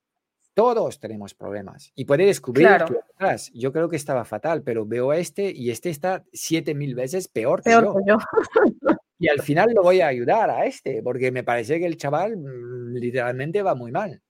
Todos 0.54 0.98
tenemos 0.98 1.34
problemas 1.34 1.92
y 1.94 2.04
puede 2.04 2.26
descubrir 2.26 2.66
que 2.86 3.36
yo 3.54 3.72
creo 3.72 3.88
que 3.88 3.96
estaba 3.96 4.24
fatal, 4.24 4.62
pero 4.62 4.84
veo 4.84 5.10
a 5.10 5.18
este 5.18 5.52
y 5.54 5.70
este 5.70 5.90
está 5.90 6.24
siete 6.32 6.74
mil 6.74 6.94
veces 6.94 7.28
peor, 7.28 7.62
que 7.62 7.70
yo. 7.70 8.18
y 9.18 9.28
al 9.28 9.40
final 9.42 9.70
lo 9.74 9.82
voy 9.82 10.00
a 10.00 10.08
ayudar 10.08 10.50
a 10.50 10.66
este, 10.66 11.02
porque 11.02 11.30
me 11.30 11.44
parece 11.44 11.78
que 11.78 11.86
el 11.86 11.96
chaval 11.96 12.36
mm, 12.36 12.94
literalmente 12.96 13.62
va 13.62 13.74
muy 13.74 13.92
mal. 13.92 14.20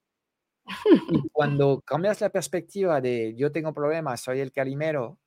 Y 1.09 1.28
cuando 1.30 1.80
cambias 1.80 2.20
la 2.20 2.28
perspectiva 2.28 3.00
de 3.00 3.35
yo 3.35 3.50
tengo 3.50 3.73
problemas, 3.73 4.20
soy 4.20 4.40
el 4.40 4.52
calimero 4.52 5.18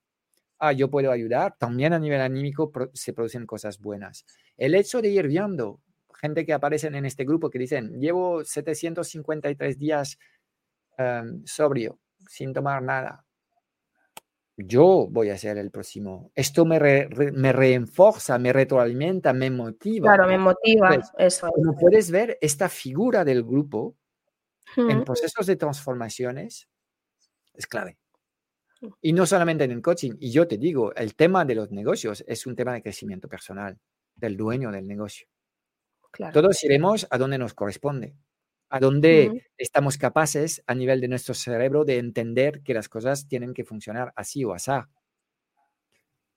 ah, 0.59 0.71
yo 0.71 0.89
puedo 0.89 1.11
ayudar, 1.11 1.55
también 1.57 1.93
a 1.93 1.99
nivel 1.99 2.21
anímico 2.21 2.71
se 2.93 3.13
producen 3.13 3.45
cosas 3.45 3.79
buenas. 3.79 4.25
El 4.57 4.75
hecho 4.75 5.01
de 5.01 5.09
ir 5.09 5.27
viendo 5.27 5.81
gente 6.23 6.45
que 6.45 6.53
aparecen 6.53 6.95
en 6.95 7.05
este 7.05 7.25
grupo 7.25 7.49
que 7.49 7.59
dicen, 7.59 7.99
llevo 7.99 8.45
753 8.45 9.77
días 9.77 10.17
em, 10.97 11.45
sobrio, 11.45 11.99
sin 12.29 12.53
tomar 12.53 12.81
nada. 12.81 13.25
Yo 14.55 15.07
voy 15.09 15.31
a 15.31 15.37
ser 15.37 15.57
el 15.57 15.71
próximo. 15.71 16.31
Esto 16.35 16.63
me, 16.63 16.79
me 16.79 17.51
reenforza, 17.51 18.37
me 18.37 18.53
retroalimenta, 18.53 19.33
me 19.33 19.49
motiva. 19.49 20.13
Claro, 20.13 20.27
me 20.29 20.37
motiva. 20.37 20.95
eso. 21.17 21.49
Como 21.49 21.75
puedes 21.75 22.11
ver, 22.11 22.37
esta 22.39 22.69
figura 22.69 23.25
del 23.25 23.43
grupo 23.43 23.95
en 24.77 25.03
procesos 25.03 25.45
de 25.47 25.55
transformaciones 25.55 26.69
es 27.53 27.67
clave. 27.67 27.97
Y 29.01 29.13
no 29.13 29.25
solamente 29.25 29.63
en 29.63 29.71
el 29.71 29.81
coaching. 29.81 30.13
Y 30.19 30.31
yo 30.31 30.47
te 30.47 30.57
digo, 30.57 30.93
el 30.95 31.15
tema 31.15 31.45
de 31.45 31.55
los 31.55 31.71
negocios 31.71 32.23
es 32.27 32.45
un 32.45 32.55
tema 32.55 32.73
de 32.73 32.81
crecimiento 32.81 33.27
personal 33.27 33.79
del 34.15 34.37
dueño 34.37 34.71
del 34.71 34.87
negocio. 34.87 35.27
Todos 36.31 36.63
iremos 36.63 37.07
a 37.09 37.17
donde 37.17 37.37
nos 37.37 37.53
corresponde, 37.53 38.15
a 38.69 38.79
donde 38.79 39.49
estamos 39.57 39.97
capaces 39.97 40.63
a 40.67 40.75
nivel 40.75 41.01
de 41.01 41.07
nuestro 41.07 41.33
cerebro 41.33 41.85
de 41.85 41.97
entender 41.97 42.61
que 42.61 42.73
las 42.73 42.87
cosas 42.87 43.27
tienen 43.27 43.53
que 43.53 43.63
funcionar 43.63 44.13
así 44.15 44.43
o 44.43 44.53
así. 44.53 44.71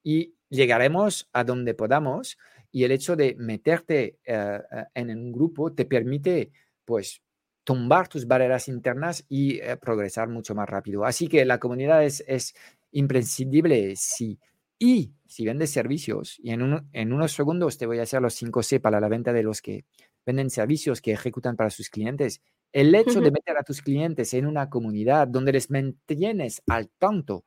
Y 0.02 0.34
llegaremos 0.48 1.28
a 1.32 1.44
donde 1.44 1.74
podamos 1.74 2.38
y 2.70 2.84
el 2.84 2.92
hecho 2.92 3.16
de 3.16 3.34
meterte 3.38 4.18
eh, 4.24 4.60
eh, 4.70 4.84
en 4.94 5.10
un 5.10 5.32
grupo 5.32 5.72
te 5.72 5.84
permite 5.84 6.52
pues 6.84 7.22
tumbar 7.66 8.06
tus 8.06 8.28
barreras 8.28 8.68
internas 8.68 9.24
y 9.28 9.58
eh, 9.58 9.76
progresar 9.76 10.28
mucho 10.28 10.54
más 10.54 10.68
rápido. 10.68 11.04
Así 11.04 11.26
que 11.26 11.44
la 11.44 11.58
comunidad 11.58 12.04
es, 12.04 12.22
es 12.28 12.54
imprescindible 12.92 13.94
sí. 13.96 14.38
Y 14.78 15.12
si 15.26 15.44
vendes 15.44 15.70
servicios, 15.70 16.38
y 16.38 16.52
en, 16.52 16.88
en 16.92 17.12
unos 17.12 17.32
segundos 17.32 17.76
te 17.76 17.86
voy 17.86 17.98
a 17.98 18.04
hacer 18.04 18.22
los 18.22 18.40
5C 18.40 18.80
para 18.80 19.00
la 19.00 19.08
venta 19.08 19.32
de 19.32 19.42
los 19.42 19.60
que 19.62 19.84
venden 20.24 20.48
servicios 20.48 21.02
que 21.02 21.10
ejecutan 21.10 21.56
para 21.56 21.70
sus 21.70 21.90
clientes, 21.90 22.40
el 22.72 22.94
hecho 22.94 23.20
de 23.20 23.32
meter 23.32 23.56
a 23.58 23.64
tus 23.64 23.82
clientes 23.82 24.32
en 24.34 24.46
una 24.46 24.70
comunidad 24.70 25.26
donde 25.26 25.52
les 25.52 25.68
mantienes 25.68 26.62
al 26.68 26.88
tanto 26.90 27.44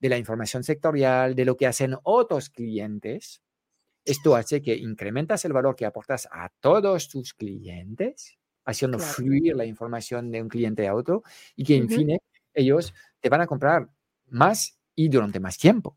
de 0.00 0.10
la 0.10 0.18
información 0.18 0.64
sectorial, 0.64 1.34
de 1.34 1.46
lo 1.46 1.56
que 1.56 1.66
hacen 1.66 1.94
otros 2.02 2.50
clientes, 2.50 3.40
esto 4.04 4.36
hace 4.36 4.60
que 4.60 4.76
incrementas 4.76 5.46
el 5.46 5.54
valor 5.54 5.76
que 5.76 5.86
aportas 5.86 6.28
a 6.30 6.50
todos 6.60 7.08
tus 7.08 7.32
clientes 7.32 8.36
haciendo 8.66 8.98
fluir 8.98 9.56
la 9.56 9.64
información 9.64 10.30
de 10.30 10.42
un 10.42 10.48
cliente 10.48 10.86
a 10.86 10.94
otro 10.94 11.22
y 11.54 11.64
que, 11.64 11.76
en 11.76 11.88
fin, 11.88 12.18
ellos 12.52 12.92
te 13.20 13.28
van 13.28 13.40
a 13.40 13.46
comprar 13.46 13.88
más 14.26 14.78
y 14.94 15.08
durante 15.08 15.40
más 15.40 15.56
tiempo. 15.56 15.96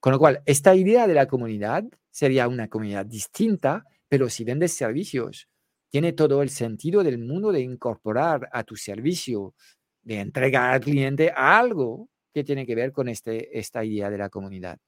Con 0.00 0.12
lo 0.12 0.18
cual, 0.18 0.40
esta 0.46 0.74
idea 0.74 1.06
de 1.06 1.14
la 1.14 1.26
comunidad 1.26 1.84
sería 2.10 2.48
una 2.48 2.68
comunidad 2.68 3.04
distinta, 3.04 3.84
pero 4.08 4.28
si 4.28 4.44
vendes 4.44 4.72
servicios, 4.72 5.48
tiene 5.90 6.12
todo 6.12 6.42
el 6.42 6.50
sentido 6.50 7.02
del 7.02 7.18
mundo 7.18 7.50
de 7.52 7.60
incorporar 7.60 8.48
a 8.52 8.62
tu 8.62 8.76
servicio, 8.76 9.54
de 10.02 10.20
entregar 10.20 10.74
al 10.74 10.80
cliente 10.80 11.32
algo 11.34 12.08
que 12.32 12.44
tiene 12.44 12.66
que 12.66 12.74
ver 12.74 12.92
con 12.92 13.08
este, 13.08 13.58
esta 13.58 13.84
idea 13.84 14.10
de 14.10 14.18
la 14.18 14.28
comunidad. 14.28 14.78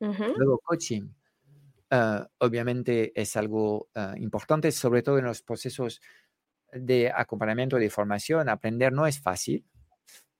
Luego, 0.00 0.58
coaching. 0.58 1.08
Ah, 1.90 2.26
obviamente 2.38 3.12
es 3.14 3.36
algo 3.36 3.88
ah, 3.94 4.14
importante, 4.16 4.72
sobre 4.72 5.02
todo 5.02 5.18
en 5.18 5.26
los 5.26 5.42
procesos 5.42 6.00
de 6.72 7.12
acompañamiento 7.14 7.76
de 7.76 7.90
formación, 7.90 8.48
aprender 8.48 8.92
no 8.92 9.06
es 9.06 9.20
fácil. 9.20 9.64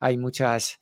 Hay 0.01 0.19
muchas, 0.19 0.81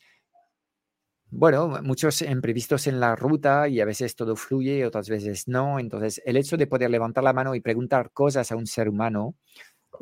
bueno, 1.31 1.81
muchos 1.83 2.23
imprevistos 2.23 2.87
en 2.87 3.01
la 3.01 3.17
ruta 3.17 3.69
y 3.69 3.81
a 3.81 3.85
veces 3.85 4.17
todo 4.17 4.37
fluye 4.37 4.87
otras 4.87 5.09
veces 5.09 5.49
no. 5.49 5.79
Entonces, 5.79 6.23
el 6.25 6.37
hecho 6.37 6.57
de 6.57 6.67
poder 6.67 6.91
levantar 6.91 7.25
la 7.25 7.33
mano 7.33 7.55
y 7.55 7.61
preguntar 7.61 8.13
cosas 8.13 8.51
a 8.53 8.57
un 8.57 8.67
ser 8.67 8.89
humano, 8.89 9.37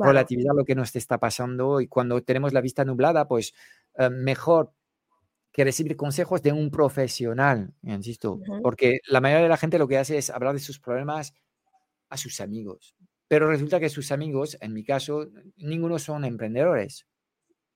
relativizar 0.01 0.55
lo 0.55 0.65
que 0.65 0.75
nos 0.75 0.95
está 0.97 1.19
pasando 1.19 1.81
y 1.81 1.89
cuando 1.89 2.23
tenemos 2.23 2.53
la 2.53 2.61
vista 2.61 2.85
nublada, 2.85 3.29
pues 3.29 3.55
eh, 3.97 4.11
mejor 4.11 4.73
que 5.53 5.65
recibir 5.65 5.97
consejos 5.97 6.43
de 6.43 6.53
un 6.53 6.71
profesional, 6.71 7.75
insisto, 7.83 8.41
porque 8.63 9.01
la 9.09 9.21
mayoría 9.21 9.45
de 9.45 9.49
la 9.49 9.57
gente 9.57 9.79
lo 9.79 9.89
que 9.89 9.99
hace 9.99 10.19
es 10.19 10.31
hablar 10.31 10.55
de 10.55 10.61
sus 10.61 10.79
problemas 10.79 11.35
a 12.11 12.17
sus 12.17 12.41
amigos. 12.41 12.95
Pero 13.29 13.49
resulta 13.49 13.79
que 13.79 13.91
sus 13.91 14.11
amigos, 14.11 14.57
en 14.61 14.73
mi 14.73 14.83
caso, 14.83 15.29
ninguno 15.57 15.99
son 15.99 16.25
emprendedores. 16.25 17.07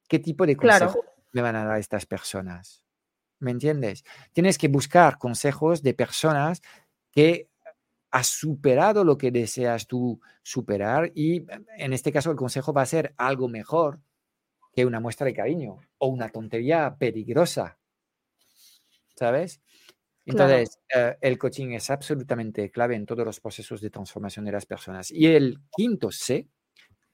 ¿Qué 0.09 0.19
tipo 0.19 0.47
de 0.47 0.57
consejo 0.57 1.05
me 1.33 1.43
van 1.43 1.57
a 1.57 1.65
dar 1.65 1.79
estas 1.79 2.07
personas? 2.07 2.83
¿me 3.43 3.51
entiendes? 3.51 4.05
Tienes 4.33 4.57
que 4.57 4.69
buscar 4.69 5.19
consejos 5.19 5.83
de 5.83 5.95
personas 5.95 6.63
que 7.11 7.51
has 8.11 8.29
superado 8.29 9.05
lo 9.05 9.19
que 9.19 9.31
deseas 9.31 9.87
tú 9.87 10.21
superar 10.43 11.13
y 11.15 11.47
en 11.77 11.93
este 11.93 12.13
caso 12.13 12.31
el 12.31 12.37
consejo 12.37 12.73
va 12.73 12.83
a 12.83 12.87
ser 12.87 13.15
algo 13.17 13.49
mejor 13.49 14.01
que 14.73 14.87
una 14.87 15.01
muestra 15.01 15.27
de 15.27 15.35
cariño 15.35 15.79
o 15.99 16.07
una 16.07 16.29
tontería 16.29 16.97
peligrosa, 16.99 17.79
¿sabes? 19.17 19.61
Entonces, 20.25 20.79
eh, 20.95 21.17
el 21.21 21.39
coaching 21.39 21.73
es 21.73 21.91
absolutamente 21.91 22.71
clave 22.71 22.95
en 22.95 23.07
todos 23.07 23.25
los 23.25 23.41
procesos 23.41 23.81
de 23.81 23.91
transformación 23.91 24.45
de 24.45 24.53
las 24.53 24.67
personas. 24.67 25.11
Y 25.11 25.27
el 25.27 25.59
quinto 25.71 26.11
C 26.11 26.49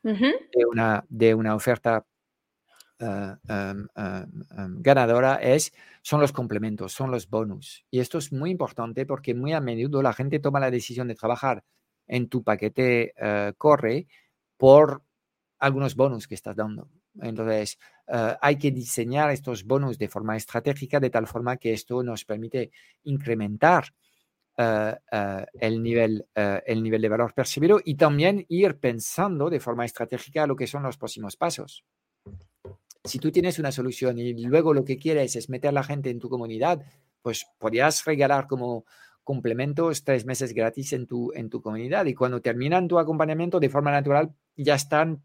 de, 0.03 0.67
una, 0.71 1.05
de 1.09 1.35
una 1.35 1.55
oferta 1.55 2.07
em, 3.01 3.87
em, 3.97 4.83
ganadora 4.83 5.37
es, 5.37 5.73
son 6.03 6.21
los 6.21 6.33
complementos, 6.33 6.93
son 6.93 7.11
los 7.11 7.29
bonus. 7.29 7.85
Y 7.91 8.01
esto 8.01 8.19
es 8.19 8.33
muy 8.33 8.51
importante 8.51 9.07
porque 9.07 9.35
muy 9.35 9.53
a 9.53 9.61
menudo 9.61 10.03
la 10.03 10.13
gente 10.13 10.39
toma 10.39 10.61
la 10.61 10.71
decisión 10.71 11.09
de 11.09 11.15
trabajar 11.15 11.65
en 12.07 12.29
tu 12.29 12.43
paquete 12.43 13.15
uh, 13.21 13.53
corre 13.57 14.09
por 14.57 15.03
algunos 15.59 15.95
bonus 15.95 16.27
que 16.27 16.35
estás 16.35 16.57
dando. 16.57 16.89
Entonces, 17.23 17.79
uh, 18.09 18.35
hay 18.41 18.57
que 18.57 18.71
diseñar 18.71 19.31
estos 19.31 19.65
bonus 19.65 19.99
de 19.99 20.09
forma 20.09 20.37
estratégica 20.37 21.01
de 21.01 21.11
tal 21.11 21.27
forma 21.27 21.57
que 21.57 21.73
esto 21.73 22.03
nos 22.03 22.25
permite 22.25 22.71
incrementar 23.05 23.93
uh, 24.59 24.95
el, 25.61 25.83
nivel, 25.83 26.27
el 26.35 26.83
nivel 26.83 27.03
de 27.03 27.09
valor 27.09 27.35
percibido 27.35 27.81
y 27.85 27.95
también 27.95 28.45
ir 28.49 28.79
pensando 28.79 29.51
de 29.51 29.61
forma 29.61 29.85
estratégica 29.85 30.47
lo 30.47 30.57
que 30.57 30.67
son 30.67 30.83
los 30.83 30.97
próximos 30.97 31.37
pasos. 31.37 31.85
Si 33.05 33.19
tú 33.19 33.31
tienes 33.31 33.59
una 33.59 33.73
solución 33.73 34.19
y 34.19 34.35
luego 34.45 34.75
lo 34.75 34.85
que 34.85 34.99
quieres 34.99 35.37
es 35.37 35.49
meter 35.49 35.71
a 35.71 35.73
la 35.73 35.85
gente 35.85 36.11
en 36.11 36.19
tu 36.19 36.29
comunidad, 36.29 36.85
pues 37.23 37.47
podrías 37.59 38.05
regalar 38.05 38.47
como 38.47 38.85
complementos 39.29 40.05
tres 40.05 40.25
meses 40.25 40.55
gratis 40.55 40.95
en 40.95 41.07
tu, 41.07 41.33
en 41.35 41.51
tu 41.51 41.61
comunidad 41.61 42.07
y 42.07 42.15
cuando 42.15 42.41
terminan 42.41 42.89
tu 42.89 42.99
acompañamiento 42.99 43.61
de 43.61 43.69
forma 43.69 43.91
natural 43.91 44.35
ya 44.57 44.75
están 44.75 45.23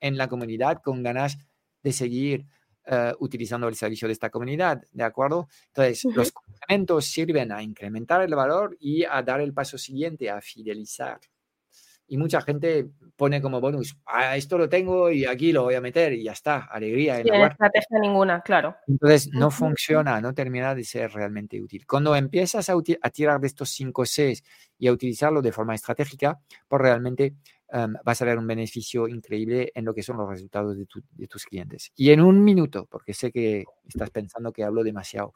en 0.00 0.16
la 0.16 0.28
comunidad 0.28 0.80
con 0.82 1.02
ganas 1.02 1.38
de 1.82 1.92
seguir 1.92 2.46
eh, 2.86 3.12
utilizando 3.18 3.68
el 3.68 3.74
servicio 3.74 4.08
de 4.08 4.12
esta 4.12 4.30
comunidad, 4.30 4.82
¿de 4.92 5.04
acuerdo? 5.04 5.48
Entonces, 5.68 6.04
los 6.14 6.32
complementos 6.32 7.06
sirven 7.06 7.52
a 7.52 7.62
incrementar 7.62 8.22
el 8.22 8.34
valor 8.34 8.76
y 8.78 9.04
a 9.04 9.22
dar 9.22 9.40
el 9.40 9.52
paso 9.52 9.76
siguiente, 9.76 10.30
a 10.30 10.40
fidelizar 10.40 11.20
y 12.08 12.16
mucha 12.16 12.40
gente 12.40 12.88
pone 13.16 13.42
como 13.42 13.60
bonus, 13.60 13.96
ah, 14.06 14.36
esto 14.36 14.58
lo 14.58 14.68
tengo 14.68 15.10
y 15.10 15.24
aquí 15.24 15.52
lo 15.52 15.64
voy 15.64 15.74
a 15.74 15.80
meter 15.80 16.12
y 16.12 16.24
ya 16.24 16.32
está, 16.32 16.68
alegría. 16.70 17.22
Sin 17.22 17.34
estrategia 17.34 17.98
ninguna, 18.00 18.40
claro. 18.42 18.76
Entonces 18.86 19.30
no 19.32 19.50
funciona, 19.50 20.20
no 20.20 20.32
termina 20.32 20.74
de 20.74 20.84
ser 20.84 21.12
realmente 21.12 21.60
útil. 21.60 21.86
Cuando 21.86 22.14
empiezas 22.14 22.68
a, 22.68 22.74
tirar 23.10 23.40
de 23.40 23.46
estos 23.46 23.70
5 23.70 24.04
Cs 24.04 24.42
y 24.78 24.86
a 24.86 24.92
utilizarlo 24.92 25.42
de 25.42 25.52
forma 25.52 25.74
estratégica, 25.74 26.38
pues 26.68 26.80
realmente 26.80 27.34
em, 27.68 27.94
vas 28.04 28.22
a 28.22 28.24
ver 28.24 28.38
un 28.38 28.46
beneficio 28.46 29.08
increíble 29.08 29.72
en 29.74 29.84
lo 29.84 29.94
que 29.94 30.02
son 30.02 30.16
los 30.16 30.28
resultados 30.28 30.76
de, 30.76 30.86
de, 31.12 31.26
tus 31.26 31.44
clientes. 31.44 31.92
Y 31.96 32.10
en 32.10 32.20
un 32.20 32.42
minuto, 32.42 32.86
porque 32.90 33.14
sé 33.14 33.32
que 33.32 33.64
estás 33.86 34.10
pensando 34.10 34.52
que 34.52 34.64
hablo 34.64 34.84
demasiado, 34.84 35.34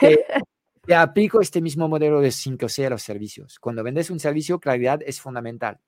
te 0.00 0.94
aplico 0.94 1.40
este 1.40 1.60
mismo 1.60 1.88
modelo 1.88 2.20
de 2.20 2.28
5C 2.28 2.86
a 2.86 2.90
los 2.90 3.02
servicios. 3.02 3.58
Cuando 3.58 3.82
vendes 3.82 4.10
un 4.10 4.20
servicio, 4.20 4.60
claridad 4.60 5.00
es 5.04 5.20
fundamental. 5.20 5.80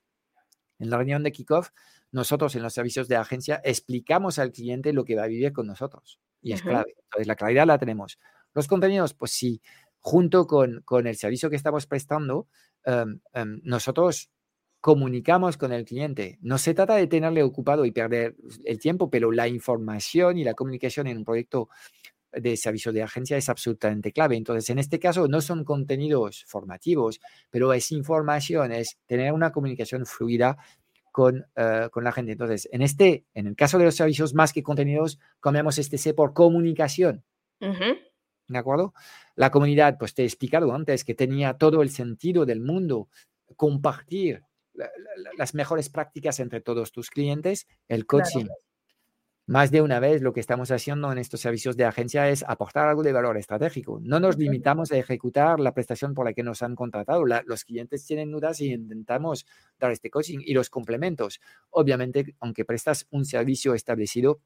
En 0.78 0.90
la 0.90 0.96
reunión 0.96 1.22
de 1.22 1.32
kickoff, 1.32 1.70
nosotros 2.12 2.56
en 2.56 2.62
los 2.62 2.72
servicios 2.72 3.06
de 3.08 3.16
agencia 3.16 3.60
explicamos 3.64 4.38
al 4.38 4.52
cliente 4.52 4.92
lo 4.92 5.04
que 5.04 5.14
va 5.14 5.24
a 5.24 5.28
vivir 5.28 5.52
con 5.52 5.66
nosotros 5.66 6.18
y 6.42 6.52
es 6.52 6.62
clave. 6.62 6.94
Entonces, 7.04 7.26
la 7.26 7.36
claridad 7.36 7.66
la 7.66 7.78
tenemos. 7.78 8.18
Los 8.54 8.66
contenidos, 8.66 9.14
pues 9.14 9.32
sí, 9.32 9.60
junto 9.98 10.46
con, 10.46 10.82
con 10.84 11.06
el 11.06 11.16
servicio 11.16 11.50
que 11.50 11.56
estamos 11.56 11.86
prestando, 11.86 12.48
em, 12.84 13.20
em, 13.34 13.60
nosotros 13.62 14.30
comunicamos 14.80 15.56
con 15.56 15.72
el 15.72 15.84
cliente. 15.84 16.38
No 16.40 16.58
se 16.58 16.74
trata 16.74 16.96
de 16.96 17.06
tenerle 17.06 17.42
ocupado 17.42 17.84
y 17.84 17.92
perder 17.92 18.36
el 18.64 18.78
tiempo, 18.78 19.10
pero 19.10 19.30
la 19.30 19.48
información 19.48 20.38
y 20.38 20.44
la 20.44 20.54
comunicación 20.54 21.06
en 21.06 21.18
un 21.18 21.24
proyecto 21.24 21.68
de 22.32 22.56
servicio 22.56 22.92
de 22.92 23.02
agencia 23.02 23.36
es 23.36 23.48
absolutamente 23.48 24.12
clave. 24.12 24.36
Entonces, 24.36 24.70
en 24.70 24.78
este 24.78 24.98
caso, 24.98 25.26
no 25.28 25.40
son 25.40 25.64
contenidos 25.64 26.44
formativos, 26.46 27.20
pero 27.50 27.72
es 27.72 27.90
información, 27.92 28.72
es 28.72 28.98
tener 29.06 29.32
una 29.32 29.50
comunicación 29.50 30.06
fluida 30.06 30.56
con, 31.12 31.44
eh, 31.56 31.88
con 31.90 32.04
la 32.04 32.12
gente. 32.12 32.32
Entonces, 32.32 32.68
en 32.72 32.82
este, 32.82 33.26
en 33.34 33.48
el 33.48 33.56
caso 33.56 33.78
de 33.78 33.84
los 33.84 33.96
servicios 33.96 34.32
más 34.34 34.52
que 34.52 34.62
contenidos, 34.62 35.18
cambiamos 35.40 35.78
este 35.78 35.98
C 35.98 36.14
por 36.14 36.32
comunicación. 36.32 37.24
¿De 38.48 38.58
acuerdo? 38.58 38.94
La 39.34 39.50
comunidad, 39.50 39.96
pues 39.98 40.14
te 40.14 40.22
he 40.22 40.24
explicado 40.24 40.72
antes 40.72 41.04
que 41.04 41.14
tenía 41.14 41.54
todo 41.54 41.82
el 41.82 41.90
sentido 41.90 42.46
del 42.46 42.60
mundo 42.60 43.08
compartir 43.56 44.44
las 45.36 45.54
mejores 45.54 45.88
prácticas 45.88 46.40
entre 46.40 46.60
todos 46.60 46.92
tus 46.92 47.10
clientes, 47.10 47.66
el 47.88 48.06
coaching 48.06 48.46
más 49.50 49.72
de 49.72 49.82
una 49.82 49.98
vez 49.98 50.22
lo 50.22 50.32
que 50.32 50.38
estamos 50.38 50.70
haciendo 50.70 51.10
en 51.10 51.18
estos 51.18 51.40
servicios 51.40 51.76
de 51.76 51.84
agencia 51.84 52.28
es 52.28 52.44
aportar 52.46 52.86
algo 52.86 53.02
de 53.02 53.12
valor 53.12 53.36
estratégico. 53.36 53.98
No 54.00 54.20
nos 54.20 54.38
limitamos 54.38 54.92
a 54.92 54.96
ejecutar 54.96 55.58
la 55.58 55.74
prestación 55.74 56.14
por 56.14 56.24
la 56.24 56.32
que 56.34 56.44
nos 56.44 56.62
han 56.62 56.76
contratado. 56.76 57.24
los 57.24 57.64
clientes 57.64 58.06
tienen 58.06 58.30
dudas 58.30 58.60
y 58.60 58.72
intentamos 58.72 59.46
dar 59.76 59.90
este 59.90 60.08
coaching 60.08 60.38
y 60.44 60.54
los 60.54 60.70
complementos. 60.70 61.40
Obviamente, 61.70 62.36
aunque 62.38 62.64
prestas 62.64 63.08
un 63.10 63.24
servicio 63.24 63.74
establecido, 63.74 64.40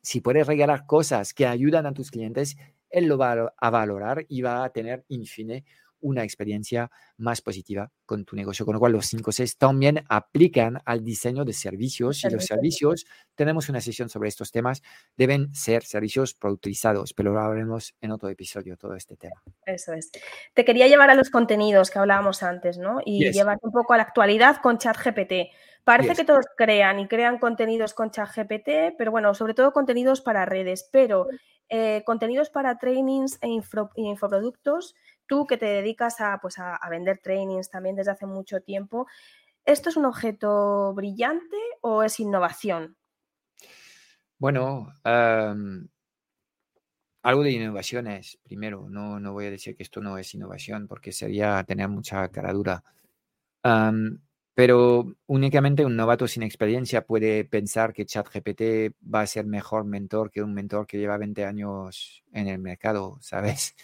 si 0.00 0.22
puedes 0.22 0.46
regalar 0.46 0.86
cosas 0.86 1.34
que 1.34 1.46
ayudan 1.46 1.84
a 1.84 1.92
tus 1.92 2.10
clientes, 2.10 2.56
él 2.88 3.08
lo 3.08 3.18
va 3.18 3.52
a 3.54 3.68
valorar 3.68 4.24
y 4.26 4.40
va 4.40 4.64
a 4.64 4.70
tener, 4.70 5.04
in 5.08 5.26
fine, 5.26 5.66
una 6.00 6.24
experiencia 6.24 6.90
más 7.16 7.40
positiva 7.40 7.90
con 8.06 8.24
tu 8.24 8.36
negocio. 8.36 8.64
Con 8.64 8.74
lo 8.74 8.80
cual, 8.80 8.92
los 8.92 9.06
5 9.06 9.30
Cs 9.30 9.56
también 9.56 10.04
aplican 10.08 10.80
al 10.84 11.04
diseño 11.04 11.44
de 11.44 11.52
servicios 11.52 12.24
y 12.24 12.30
los 12.30 12.44
servicios, 12.44 13.06
tenemos 13.34 13.68
una 13.68 13.80
sesión 13.80 14.08
sobre 14.08 14.28
estos 14.28 14.50
temas, 14.50 14.82
deben 15.16 15.54
ser 15.54 15.84
servicios 15.84 16.34
productizados, 16.34 17.12
pero 17.14 17.32
lo 17.32 17.40
hablaremos 17.40 17.94
en 18.00 18.10
otro 18.12 18.28
episodio, 18.28 18.76
todo 18.76 18.94
este 18.94 19.16
tema. 19.16 19.42
Eso 19.66 19.92
es. 19.92 20.10
Te 20.54 20.64
quería 20.64 20.88
llevar 20.88 21.10
a 21.10 21.14
los 21.14 21.30
contenidos 21.30 21.90
que 21.90 21.98
hablábamos 21.98 22.42
antes, 22.42 22.78
¿no? 22.78 23.00
Y 23.04 23.30
llevar 23.30 23.58
un 23.62 23.72
poco 23.72 23.94
a 23.94 23.96
la 23.96 24.02
actualidad 24.04 24.56
con 24.62 24.78
ChatGPT. 24.78 25.52
Parece 25.84 26.14
que 26.14 26.24
todos 26.24 26.46
crean 26.56 27.00
y 27.00 27.08
crean 27.08 27.38
contenidos 27.38 27.94
con 27.94 28.10
ChatGPT, 28.10 28.96
pero 28.98 29.10
bueno, 29.10 29.34
sobre 29.34 29.54
todo 29.54 29.72
contenidos 29.72 30.20
para 30.20 30.44
redes, 30.44 30.88
pero 30.92 31.26
eh, 31.68 32.02
contenidos 32.04 32.50
para 32.50 32.78
trainings 32.78 33.38
e 33.40 33.48
infoproductos 33.94 34.94
tú 35.30 35.46
que 35.46 35.56
te 35.56 35.66
dedicas 35.66 36.20
a, 36.20 36.40
pues 36.42 36.58
a, 36.58 36.80
vender 36.90 37.18
trainings 37.18 37.70
también 37.70 37.94
desde 37.94 38.10
hace 38.10 38.26
mucho 38.26 38.60
tiempo, 38.62 39.06
¿esto 39.64 39.88
es 39.88 39.96
un 39.96 40.04
objeto 40.04 40.92
brillante 40.92 41.56
o 41.82 42.02
es 42.02 42.18
innovación? 42.18 42.96
Bueno, 44.38 44.92
algo 47.22 47.42
de 47.44 47.52
innovación 47.52 48.08
es, 48.08 48.40
primero, 48.42 48.88
no, 48.90 49.20
no 49.20 49.32
voy 49.32 49.46
a 49.46 49.52
decir 49.52 49.76
que 49.76 49.84
esto 49.84 50.00
no 50.00 50.18
es 50.18 50.34
innovación 50.34 50.88
porque 50.88 51.12
sería 51.12 51.62
tener 51.62 51.88
mucha 51.88 52.28
cara 52.30 52.52
dura. 52.52 52.82
pero 54.52 55.14
únicamente 55.26 55.84
un 55.84 55.94
novato 55.94 56.26
sin 56.26 56.42
experiencia 56.42 57.06
puede 57.06 57.44
pensar 57.44 57.92
que 57.92 58.04
ChatGPT 58.04 58.96
va 59.02 59.20
a 59.20 59.26
ser 59.28 59.46
mejor 59.46 59.84
mentor 59.84 60.32
que 60.32 60.42
un 60.42 60.54
mentor 60.54 60.88
que 60.88 60.98
lleva 60.98 61.18
20 61.18 61.44
años 61.44 62.24
en 62.32 62.48
el 62.48 62.58
mercado, 62.58 63.18
¿sabes? 63.20 63.76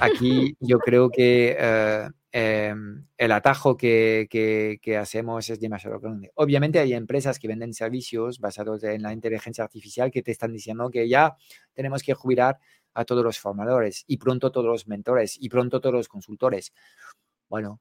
Aquí 0.00 0.56
yo 0.60 0.78
creo 0.78 1.10
que 1.10 1.56
eh, 1.58 2.08
em, 2.32 3.06
el 3.18 3.32
atajo 3.32 3.76
que, 3.76 4.28
que, 4.30 4.96
hacemos 4.96 5.48
es 5.50 5.60
demasiado 5.60 6.00
grande. 6.00 6.32
Obviamente 6.34 6.78
hay 6.78 6.94
empresas 6.94 7.38
que 7.38 7.48
venden 7.48 7.74
servicios 7.74 8.40
basados 8.40 8.82
en 8.84 9.02
la 9.02 9.12
inteligencia 9.12 9.64
artificial 9.64 10.10
que 10.10 10.22
te 10.22 10.30
están 10.30 10.52
diciendo 10.52 10.90
que 10.90 11.08
ya 11.08 11.36
tenemos 11.74 12.02
que 12.02 12.14
jubilar 12.14 12.58
a 12.94 13.04
todos 13.04 13.24
los 13.24 13.38
formadores 13.38 14.04
y 14.06 14.16
pronto 14.16 14.50
todos 14.52 14.66
los 14.66 14.86
mentores 14.86 15.36
y 15.38 15.48
pronto 15.48 15.80
todos 15.80 15.94
los 15.94 16.08
consultores. 16.08 16.72
Bueno, 17.48 17.80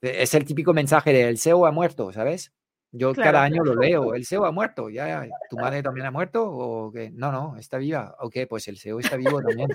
e, 0.00 0.22
es 0.22 0.34
el 0.34 0.44
típico 0.44 0.72
mensaje 0.72 1.12
del 1.12 1.38
SEO 1.38 1.66
ha 1.66 1.72
muerto, 1.72 2.12
¿sabes? 2.12 2.52
Yo 2.90 3.14
cada 3.14 3.42
año 3.42 3.64
lo 3.64 3.74
leo, 3.74 4.14
el 4.14 4.24
SEO 4.26 4.44
ha 4.44 4.52
muerto, 4.52 4.90
ya, 4.90 5.26
¿tu 5.48 5.56
madre 5.56 5.82
también 5.82 6.06
ha 6.06 6.10
muerto? 6.10 6.44
¿O 6.44 6.92
qué? 6.92 7.10
No, 7.10 7.32
no, 7.32 7.56
está 7.56 7.78
viva. 7.78 8.14
Ok, 8.20 8.36
pues 8.48 8.68
el 8.68 8.76
SEO 8.76 9.00
está 9.00 9.16
vivo 9.16 9.40
también. 9.42 9.68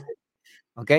¿Ok? 0.78 0.92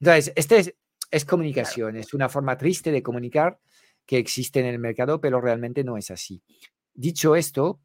Entonces, 0.00 0.32
este 0.34 0.74
es, 1.10 1.24
comunicación, 1.24 1.96
es 1.96 2.14
una 2.14 2.28
forma 2.28 2.56
triste 2.56 2.90
de 2.90 3.02
comunicar 3.02 3.60
que 4.06 4.16
existe 4.16 4.60
en 4.60 4.66
el 4.66 4.78
mercado, 4.78 5.20
pero 5.20 5.40
realmente 5.40 5.84
no 5.84 5.98
es 5.98 6.10
así. 6.10 6.42
Dicho 6.94 7.36
esto, 7.36 7.80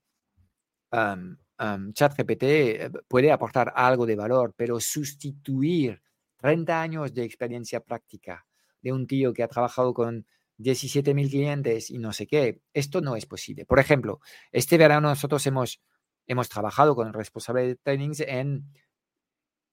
ChatGPT 0.89 2.43
eh, 2.43 2.91
puede 3.07 3.31
aportar 3.31 3.73
algo 3.75 4.05
de 4.05 4.15
valor, 4.15 4.53
pero 4.55 4.79
sustituir 4.79 6.01
30 6.37 6.81
años 6.81 7.13
de 7.13 7.23
experiencia 7.23 7.81
práctica 7.81 8.47
de 8.81 8.93
un 8.93 9.05
tío 9.05 9.33
que 9.33 9.43
ha 9.43 9.47
trabajado 9.49 9.93
con 9.93 10.25
17.000 10.59 11.29
clientes 11.29 11.91
y 11.91 11.97
no 11.97 12.13
sé 12.13 12.25
qué, 12.25 12.61
esto 12.73 13.01
no 13.01 13.17
es 13.17 13.25
posible. 13.25 13.65
Por 13.65 13.79
ejemplo, 13.79 14.21
este 14.51 14.77
verano 14.77 15.09
nosotros 15.09 15.45
hemos, 15.45 15.81
hemos 16.25 16.47
trabajado 16.47 16.95
con 16.95 17.07
el 17.07 17.13
responsable 17.13 17.67
de 17.67 17.75
trainings 17.75 18.21
en 18.21 18.65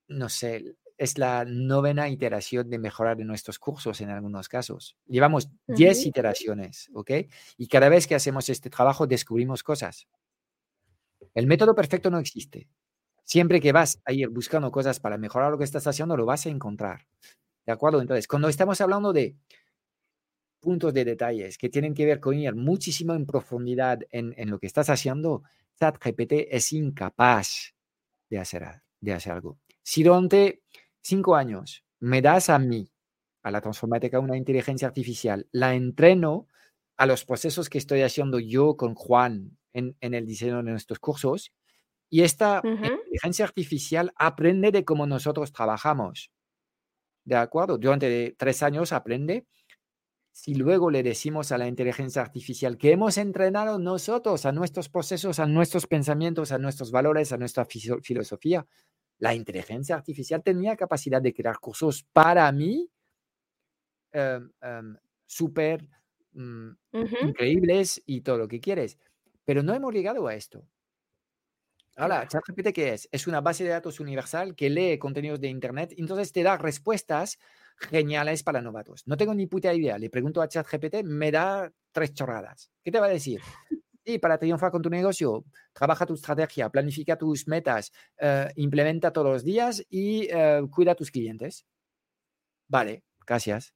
no 0.09 0.29
sé, 0.29 0.77
es 0.97 1.19
la 1.19 1.45
novena 1.45 2.09
iteración 2.09 2.71
de 2.71 2.79
mejorar 2.79 3.21
en 3.21 3.27
nuestros 3.27 3.59
cursos 3.59 4.01
en 4.01 4.11
algunos 4.11 4.49
casos. 4.49 4.97
Llevamos 5.07 5.49
10 5.67 6.07
iteraciones, 6.07 6.91
¿ok? 6.95 7.11
Y 7.57 7.69
cada 7.69 7.89
vez 7.89 8.07
que 8.07 8.15
hacemos 8.15 8.49
este 8.49 8.71
trabajo 8.71 9.07
descubrimos 9.07 9.63
cosas. 9.63 10.07
El 11.35 11.47
método 11.47 11.75
perfecto 11.75 12.11
no 12.11 12.19
existe. 12.19 12.69
Siempre 13.25 13.61
que 13.61 13.73
vas 13.73 14.01
a 14.05 14.13
ir 14.13 14.29
buscando 14.29 14.71
cosas 14.71 15.01
para 15.01 15.19
mejorar 15.19 15.51
lo 15.51 15.59
que 15.59 15.65
estás 15.65 15.87
haciendo, 15.87 16.17
lo 16.17 16.27
vas 16.27 16.47
a 16.47 16.51
encontrar. 16.51 17.07
¿De 17.67 17.73
acuerdo? 17.73 18.01
Entonces, 18.01 18.29
cuando 18.29 18.49
estamos 18.49 18.81
hablando 18.81 19.13
de 19.13 19.37
puntos 20.61 20.95
de 20.95 21.05
detalles 21.05 21.59
que 21.59 21.69
tienen 21.69 21.95
que 21.95 22.07
ver 22.07 22.21
con 22.21 22.39
ir 22.39 22.55
muchísimo 22.55 23.15
en 23.15 23.27
profundidad 23.27 24.01
en, 24.11 24.35
en 24.37 24.51
lo 24.51 24.59
que 24.59 24.67
estás 24.67 24.91
haciendo, 24.91 25.43
ChatGPT 25.81 26.33
es 26.51 26.73
incapaz 26.73 27.75
de 28.31 28.39
hacer, 28.39 28.83
de 29.01 29.13
hacer 29.13 29.33
algo. 29.33 29.59
Si 29.83 30.03
durante 30.03 30.64
cinco 31.05 31.37
años 31.37 31.85
me 32.01 32.23
das 32.23 32.51
a 32.51 32.59
mí, 32.59 32.91
a 33.43 33.51
la 33.51 33.61
transformática, 33.61 34.19
una 34.19 34.37
inteligencia 34.37 34.89
artificial, 34.89 35.47
la 35.53 35.75
entreno 35.75 36.49
a 36.97 37.07
los 37.07 37.25
procesos 37.25 37.69
que 37.69 37.79
estoy 37.79 38.03
haciendo 38.03 38.41
yo 38.41 38.77
con 38.77 38.95
Juan 38.95 39.59
en, 39.73 39.97
en 40.01 40.15
el 40.15 40.27
diseño 40.27 40.57
de 40.57 40.71
nuestros 40.71 40.99
cursos, 40.99 41.53
y 42.11 42.23
esta 42.23 42.61
inteligencia 42.65 43.45
artificial 43.45 44.13
aprende 44.17 44.71
de 44.71 44.85
cómo 44.85 45.07
nosotros 45.07 45.53
trabajamos. 45.53 46.31
¿De 47.25 47.35
acuerdo? 47.35 47.77
Durante 47.77 48.37
tres 48.39 48.63
años 48.63 48.93
aprende. 48.93 49.47
Si 50.31 50.55
luego 50.55 50.91
le 50.91 51.03
decimos 51.03 51.51
a 51.51 51.59
la 51.59 51.67
inteligencia 51.67 52.23
artificial 52.23 52.77
que 52.77 52.93
hemos 52.93 53.19
entrenado 53.19 53.79
nosotros 53.79 54.47
a 54.47 54.53
nuestros 54.53 54.89
procesos, 54.89 55.39
a 55.41 55.47
nuestros 55.47 55.87
pensamientos, 55.87 56.53
a 56.53 56.59
nuestros 56.59 56.93
valores, 56.93 57.33
a 57.33 57.37
nuestra 57.37 57.65
filosofía, 57.65 58.67
la 59.19 59.35
inteligencia 59.35 59.95
artificial 59.95 60.43
tenía 60.43 60.77
capacidad 60.77 61.23
de 61.23 61.33
crear 61.33 61.59
cursos 61.59 62.05
para 62.13 62.51
mí 62.53 62.91
em, 64.13 64.51
em, 64.61 64.97
súper 65.27 65.87
mm, 66.33 66.71
increíbles 67.23 68.03
y 68.07 68.21
todo 68.21 68.39
lo 68.39 68.49
que 68.49 68.61
quieres. 68.61 68.99
Pero 69.45 69.63
no 69.63 69.75
hemos 69.75 69.93
llegado 69.93 70.27
a 70.27 70.35
esto. 70.35 70.67
Ahora, 71.97 72.27
ChatGPT, 72.27 72.73
¿qué 72.73 72.93
es? 72.93 73.09
Es 73.13 73.29
una 73.29 73.41
base 73.41 73.63
de 73.63 73.71
datos 73.71 74.01
universal 74.01 74.57
que 74.57 74.69
lee 74.69 74.99
contenidos 74.99 75.41
de 75.41 75.49
Internet, 75.49 75.95
y 75.97 76.01
entonces 76.01 76.33
te 76.33 76.43
da 76.43 76.59
respuestas 76.59 77.39
geniales 77.79 78.43
para 78.43 78.61
novatos. 78.61 79.07
No 79.07 79.17
tengo 79.17 79.35
ni 79.35 79.47
puta 79.47 79.73
idea. 79.73 79.97
Le 79.99 80.11
pregunto 80.11 80.43
a 80.43 80.49
ChatGPT, 80.49 81.05
me 81.05 81.31
da 81.31 81.73
tres 81.93 82.13
chorradas. 82.13 82.71
¿Qué 82.83 82.91
te 82.91 82.99
va 82.99 83.07
a 83.07 83.11
decir? 83.11 83.41
Sí, 84.05 84.19
para 84.19 84.37
triunfar 84.39 84.71
con 84.71 84.83
tu 84.83 84.91
negocio, 84.91 85.45
trabaja 85.73 86.05
tu 86.05 86.15
estrategia, 86.15 86.69
planifica 86.69 87.17
tus 87.17 87.49
metas, 87.49 87.91
eh, 88.19 88.51
implementa 88.57 89.13
todos 89.13 89.33
los 89.33 89.45
días 89.45 89.83
y 89.89 90.29
eh, 90.31 90.61
cuida 90.71 90.93
a 90.93 90.95
tus 90.95 91.11
clientes. 91.11 91.65
Vale, 92.69 93.03
gracias. 93.27 93.73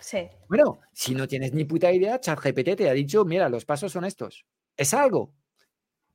Sí. 0.00 0.28
Bueno, 0.48 0.80
si 0.92 1.14
no 1.14 1.26
tienes 1.26 1.52
ni 1.52 1.64
puta 1.64 1.92
idea, 1.92 2.20
ChatGPT 2.20 2.76
te 2.76 2.90
ha 2.90 2.92
dicho, 2.92 3.24
mira, 3.24 3.48
los 3.48 3.64
pasos 3.64 3.92
son 3.92 4.04
estos. 4.04 4.44
Es 4.76 4.94
algo. 4.94 5.32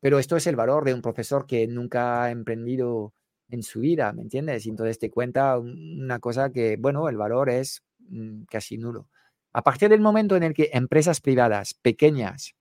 Pero 0.01 0.19
esto 0.19 0.37
es 0.37 0.47
el 0.47 0.55
valor 0.55 0.85
de 0.85 0.93
un 0.93 1.01
profesor 1.01 1.45
que 1.47 1.67
nunca 1.67 2.23
ha 2.23 2.31
emprendido 2.31 3.13
en 3.49 3.63
su 3.63 3.81
vida, 3.81 4.13
¿me 4.13 4.23
entiendes? 4.23 4.65
Y 4.65 4.69
entonces 4.69 4.99
te 4.99 5.11
cuenta 5.11 5.57
una 5.59 6.19
cosa 6.19 6.51
que, 6.51 6.77
bueno, 6.77 7.09
el 7.09 7.17
valor 7.17 7.49
es 7.49 7.83
mm, 7.99 8.43
casi 8.45 8.77
nulo. 8.77 9.09
A 9.53 9.63
partir 9.63 9.89
del 9.89 10.01
momento 10.01 10.35
en 10.35 10.43
el 10.43 10.53
que 10.53 10.69
empresas 10.73 11.21
privadas 11.21 11.73
pequeñas 11.73 12.55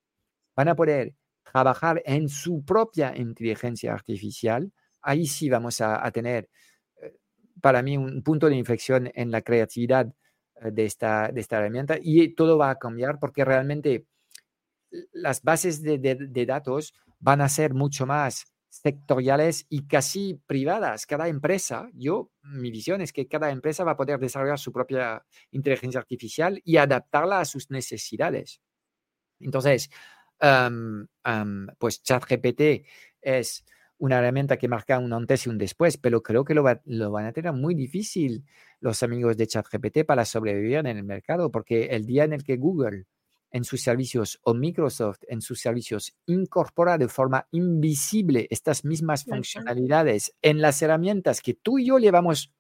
van 0.57 0.69
a 0.69 0.75
poder 0.75 1.15
trabajar 1.45 2.03
en 2.05 2.29
su 2.29 2.65
propia 2.65 3.17
inteligencia 3.17 3.93
artificial, 3.93 4.73
ahí 5.03 5.27
sí 5.27 5.49
vamos 5.49 5.81
a, 5.81 6.11
tener, 6.11 6.49
eh, 7.01 7.17
para 7.61 7.83
mí, 7.83 7.97
un 7.97 8.23
punto 8.23 8.49
de 8.49 8.57
inflexión 8.57 9.11
en 9.15 9.31
la 9.31 9.43
creatividad 9.43 10.13
eh, 10.57 10.71
de 10.73 10.85
esta, 10.85 11.31
de 11.33 11.41
esta 11.41 11.59
herramienta. 11.59 11.97
Y 12.01 12.35
todo 12.35 12.59
va 12.59 12.71
a 12.71 12.79
cambiar 12.79 13.19
porque 13.19 13.45
realmente 13.45 14.07
las 15.13 15.43
bases 15.43 15.83
de 15.83 16.47
datos 16.47 16.95
van 17.21 17.41
a 17.41 17.49
ser 17.49 17.75
mucho 17.75 18.07
más 18.07 18.47
sectoriales 18.71 19.67
y 19.69 19.87
casi 19.87 20.41
privadas. 20.47 21.05
Cada 21.05 21.29
empresa, 21.29 21.91
yo, 21.93 22.31
mi 22.43 22.71
visión 22.71 23.03
es 23.03 23.13
que 23.13 23.27
cada 23.29 23.51
empresa 23.51 23.85
va 23.85 23.93
a 23.93 23.97
poder 23.97 24.19
desarrollar 24.19 24.59
su 24.59 24.73
propia 24.73 25.27
inteligencia 25.51 26.01
artificial 26.01 26.63
y 26.65 26.77
adaptarla 26.77 27.41
a 27.41 27.45
sus 27.45 27.71
necesidades. 27.71 28.63
Entonces, 29.41 29.91
pues 31.79 32.03
ChatGPT 32.03 32.87
es 33.21 33.65
una 33.99 34.19
herramienta 34.19 34.57
que 34.57 34.69
marca 34.69 34.99
un 34.99 35.13
antes 35.13 35.47
y 35.47 35.51
un 35.51 35.59
después, 35.59 35.99
pero 35.99 36.23
creo 36.23 36.45
que 36.45 36.55
lo, 36.55 36.65
lo, 36.85 37.11
van 37.11 37.27
a 37.27 37.33
tener 37.33 37.53
muy 37.53 37.75
difícil 37.75 38.47
los 38.81 39.03
amigos 39.03 39.37
de 39.37 39.47
ChatGPT 39.47 40.05
para 40.07 40.25
sobrevivir 40.25 40.79
en 40.79 40.87
el 40.87 41.05
mercado, 41.05 41.51
porque 41.51 41.87
el 41.87 42.07
día 42.07 42.25
en 42.25 42.33
el 42.33 42.45
que 42.45 42.57
Google 42.57 43.05
en 43.51 43.65
sus 43.65 43.83
servicios 43.83 44.41
o 44.43 44.55
Microsoft 44.55 45.21
en 45.29 45.41
sus 45.41 45.61
servicios 45.61 46.15
incorpora 46.27 46.99
de 46.99 47.09
forma 47.09 47.49
invisible 47.51 48.47
estas 48.51 48.85
mismas 48.85 49.25
funcionalidades 49.25 50.35
en 50.43 50.61
las 50.61 50.81
herramientas 50.83 51.41
que 51.41 51.55
tú 51.55 51.79
y 51.79 51.87
yo 51.87 51.99
llevamos 51.99 52.53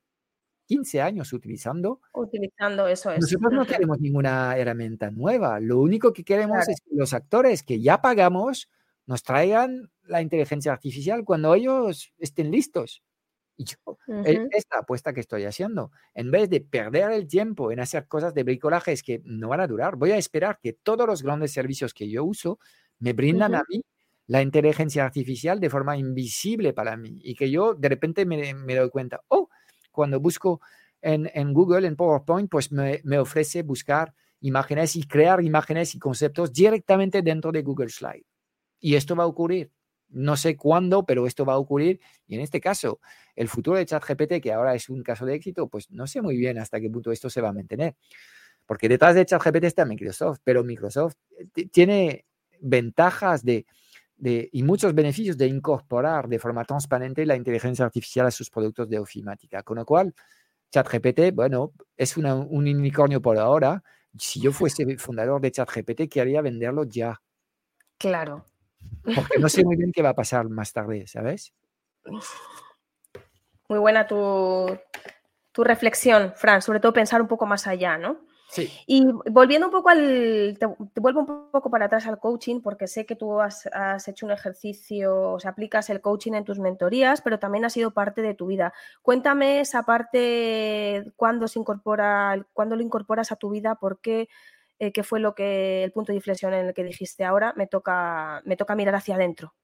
15 0.66 1.00
años 1.03 1.33
utilizando. 1.33 2.00
Utilizando 2.14 2.87
eso 2.87 3.11
es. 3.11 3.20
Nosotros 3.20 3.53
no 3.53 3.66
queremos 3.66 3.98
ninguna 3.98 4.57
herramienta 4.57 5.11
nueva. 5.11 5.59
Lo 5.59 5.81
único 5.81 6.12
que 6.12 6.22
queremos 6.22 6.68
es 6.68 6.81
que 6.81 6.94
los 6.94 7.12
actores 7.12 7.64
que 7.64 7.81
ya 7.81 8.00
pagamos 8.00 8.70
nos 9.07 9.24
traigan 9.24 9.90
la 10.05 10.22
inteligencia 10.22 10.72
artificial 10.72 11.24
cuando 11.24 11.55
ellos 11.57 12.12
estén 12.18 12.53
listos. 12.53 13.03
Y 13.61 13.64
yo, 13.66 13.99
esta 14.53 14.79
apuesta 14.79 15.12
que 15.12 15.20
estoy 15.20 15.44
haciendo, 15.44 15.92
en 16.14 16.31
vez 16.31 16.49
de 16.49 16.62
perder 16.62 17.12
el 17.12 17.29
tiempo 17.29 17.70
en 17.70 17.81
hacer 17.81 18.09
cosas 18.09 18.33
de 18.33 18.42
bricolajes 18.42 19.03
que 19.03 19.20
no 19.27 19.51
van 19.51 19.61
a 19.61 19.66
durar, 19.66 19.96
voy 19.96 20.12
a 20.12 20.16
esperar 20.16 20.59
que 20.62 20.73
todos 20.73 21.07
los 21.07 21.23
grandes 21.23 21.53
servicios 21.53 21.92
que 21.92 22.09
yo 22.09 22.25
uso 22.25 22.59
me 23.01 23.12
brindan 23.12 23.55
a 23.55 23.62
mí 23.68 23.83
la 24.29 24.40
inteligencia 24.40 25.05
artificial 25.05 25.61
de 25.61 25.68
forma 25.68 25.99
invisible 25.99 26.73
para 26.73 26.96
mí 26.96 27.20
y 27.23 27.35
que 27.35 27.51
yo 27.51 27.75
de 27.75 27.90
repente 27.90 28.25
me, 28.25 28.55
me 28.55 28.75
doy 28.75 28.88
cuenta, 28.88 29.20
oh, 29.29 29.51
cuando 29.90 30.20
busco 30.20 30.62
en, 31.03 31.31
en 31.35 31.53
Google, 31.53 31.87
en 31.87 31.96
PowerPoint, 31.96 32.51
pues 32.51 32.73
me, 32.73 33.03
me, 33.05 33.18
ofrece 33.18 33.62
buscar 33.62 34.14
imágenes 34.40 34.96
y 34.96 35.03
crear 35.03 35.44
imágenes 35.44 35.94
y 35.94 35.99
conceptos 35.99 36.51
directamente 36.51 37.20
dentro 37.20 37.53
de 37.53 37.61
Google 37.61 37.90
Slide. 37.90 38.25
Y 38.81 38.94
esto 38.94 39.14
va 39.14 39.25
a 39.25 39.27
ocurrir 39.27 39.70
no 40.11 40.37
sé 40.37 40.57
cuándo, 40.57 41.05
pero 41.05 41.27
esto 41.27 41.44
va 41.44 41.55
a 41.55 41.59
ocurrir. 41.59 42.01
Y 42.27 42.35
en 42.35 42.40
este 42.40 42.61
caso, 42.61 43.01
el 43.37 43.49
futuro 43.49 43.77
de 43.79 43.87
ChatGPT, 43.87 44.40
que 44.42 44.53
ahora 44.53 44.75
es 44.75 44.88
un 44.88 45.03
caso 45.03 45.25
de 45.25 45.35
éxito, 45.35 45.68
pues 45.68 45.90
no 45.90 46.07
sé 46.07 46.20
muy 46.20 46.37
bien 46.37 46.59
hasta 46.59 46.81
qué 46.81 46.90
punto 46.90 47.12
esto 47.12 47.31
se 47.31 47.40
va 47.40 47.51
a 47.51 47.53
mantener. 47.53 47.96
Porque 48.66 48.88
detrás 48.88 49.14
de 49.14 49.25
ChatGPT 49.27 49.64
está 49.64 49.85
Microsoft, 49.85 50.40
pero 50.44 50.64
Microsoft 50.64 51.14
eh, 51.38 51.66
tiene 51.68 52.27
ventajas 52.61 53.44
de, 53.44 53.66
y 54.23 54.62
muchos 54.62 54.94
beneficios 54.94 55.37
de 55.38 55.46
incorporar 55.46 56.29
de 56.29 56.38
forma 56.38 56.64
transparente 56.64 57.25
la 57.25 57.37
inteligencia 57.37 57.85
artificial 57.85 58.27
a 58.27 58.31
sus 58.31 58.51
productos 58.51 58.88
de 58.88 58.99
ofimática. 58.99 59.62
Con 59.62 59.79
lo 59.79 59.85
cual, 59.85 60.14
ChatGPT, 60.70 61.35
bueno, 61.35 61.73
es 61.96 62.16
un 62.16 62.27
unicornio 62.27 63.20
por 63.20 63.38
ahora. 63.38 63.83
Si 64.18 64.40
yo 64.40 64.53
fuese 64.53 64.85
fundador 64.99 65.40
de 65.40 65.51
ChatGPT, 65.51 66.09
querría 66.11 66.42
venderlo 66.42 66.85
ya. 66.85 67.20
Claro, 67.96 68.44
porque 69.03 69.38
no 69.38 69.49
sé 69.49 69.64
muy 69.64 69.77
bien 69.77 69.93
qué 69.93 70.03
va 70.03 70.11
a 70.11 70.14
pasar 70.14 70.49
más 70.49 70.73
tarde, 70.73 71.07
¿sabes? 71.07 71.55
Muy 73.69 73.79
buena 73.79 74.07
tu, 74.07 74.79
tu 75.53 75.64
reflexión, 75.64 76.33
Fran, 76.37 76.62
sobre 76.62 76.81
todo 76.81 76.93
pensar 76.93 77.21
un 77.21 77.29
poco 77.29 77.47
más 77.47 77.66
allá, 77.66 77.99
¿no? 77.99 78.19
Sí. 78.51 78.69
Y 78.88 79.07
volviendo 79.31 79.69
un 79.69 79.73
poco 79.73 79.90
al. 79.90 80.57
Te, 80.59 80.66
vuelvo 81.01 81.21
un 81.21 81.51
poco 81.53 81.71
para 81.71 81.85
atrás 81.85 82.09
al 82.09 82.19
coaching, 82.19 82.61
porque 82.61 82.88
sé 82.88 83.07
que 83.07 83.14
tú 83.14 83.40
has, 83.40 83.66
has, 83.73 84.09
hecho 84.09 84.27
un 84.27 84.33
ejercicio, 84.33 85.33
o 85.33 85.38
sea, 85.38 85.53
aplicas 85.53 85.88
el 85.88 86.01
coaching 86.01 86.33
en 86.33 86.45
tus 86.45 86.59
mentorías, 86.59 87.21
pero 87.23 87.38
también 87.38 87.64
ha 87.64 87.71
sido 87.71 87.93
parte 87.93 88.23
de 88.23 88.35
tu 88.35 88.47
vida. 88.47 88.73
Cuéntame 89.03 89.61
esa 89.61 89.85
parte, 89.85 91.12
cuándo 91.14 91.47
se 91.47 91.61
incorpora, 91.61 92.45
cuándo 92.53 92.75
lo 92.75 92.83
incorporas 92.83 93.31
a 93.31 93.37
tu 93.37 93.51
vida, 93.51 93.77
por 93.77 94.01
qué 94.01 94.29
eh, 94.81 94.93
qué 94.93 95.03
fue 95.03 95.21
lo 95.21 95.35
que 95.35 95.85
el 95.85 95.93
punto 95.93 96.11
de 96.11 96.16
inflexión 96.16 96.55
en 96.55 96.66
el 96.66 96.75
que 96.75 96.83
dijiste 96.83 97.25
ahora, 97.25 97.53
me 97.55 97.66
toca, 97.66 98.40
me 98.47 98.57
toca 98.57 98.75
mirar 98.75 98.95
hacia 98.95 99.14
adentro. 99.14 99.55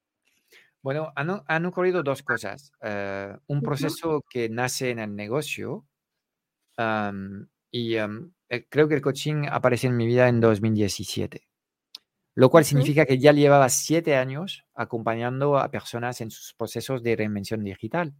Bueno, 0.82 1.12
han, 1.16 1.66
ocurrido 1.66 2.02
dos 2.02 2.22
cosas. 2.22 2.70
Eh, 2.82 3.34
un 3.46 3.62
proceso 3.62 4.22
que 4.28 4.50
nace 4.50 4.90
en 4.90 4.98
el 5.00 5.16
negocio 5.16 5.86
y 7.70 7.96
eh, 7.96 8.66
creo 8.68 8.86
que 8.86 8.94
el 8.94 9.00
coaching 9.00 9.46
aparece 9.50 9.86
en 9.86 9.96
mi 9.96 10.06
vida 10.06 10.28
en 10.28 10.38
2017, 10.38 11.48
lo 12.34 12.50
cual 12.50 12.66
significa 12.66 13.06
que 13.06 13.18
ya 13.18 13.32
llevaba 13.32 13.70
siete 13.70 14.16
años 14.16 14.64
acompañando 14.74 15.58
a 15.58 15.70
personas 15.70 16.20
en 16.20 16.30
sus 16.30 16.52
procesos 16.52 17.02
de 17.02 17.16
reinvención 17.16 17.64
digital. 17.64 18.14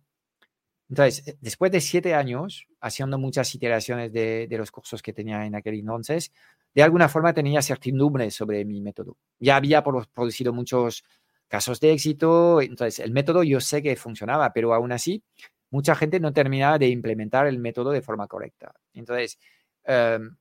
Entonces, 0.89 1.37
después 1.41 1.73
de 1.73 1.81
siete 1.81 2.15
años 2.15 2.67
haciendo 2.81 3.19
muchas 3.19 3.53
iteraciones 3.55 4.13
de, 4.13 4.49
los 4.51 4.71
cursos 4.71 5.03
que 5.03 5.13
tenía 5.13 5.45
en 5.45 5.55
aquel 5.55 5.75
entonces, 5.75 6.33
de 6.75 6.83
alguna 6.83 7.09
forma 7.09 7.33
tenía 7.33 7.63
certidumbre 7.63 8.31
sobre 8.31 8.65
mi 8.65 8.81
método. 8.81 9.17
Ya 9.39 9.57
había 9.57 9.83
producido 9.83 10.53
muchos 10.53 11.05
casos 11.49 11.81
de 11.81 11.93
éxito, 11.93 12.61
entonces 12.61 13.01
el 13.01 13.13
método 13.13 13.43
yo 13.43 13.61
sé 13.61 13.83
que 13.83 13.97
funcionaba, 13.97 14.53
pero 14.53 14.75
aún 14.75 14.93
así 14.93 15.23
mucha 15.71 15.95
gente 15.95 16.21
no 16.21 16.33
termina 16.33 16.79
de 16.79 16.89
implementar 16.89 17.47
el 17.47 17.59
método 17.59 17.91
de 17.91 18.03
forma 18.03 18.27
correcta. 18.29 18.75
Entonces, 18.95 19.39
em, 19.85 20.37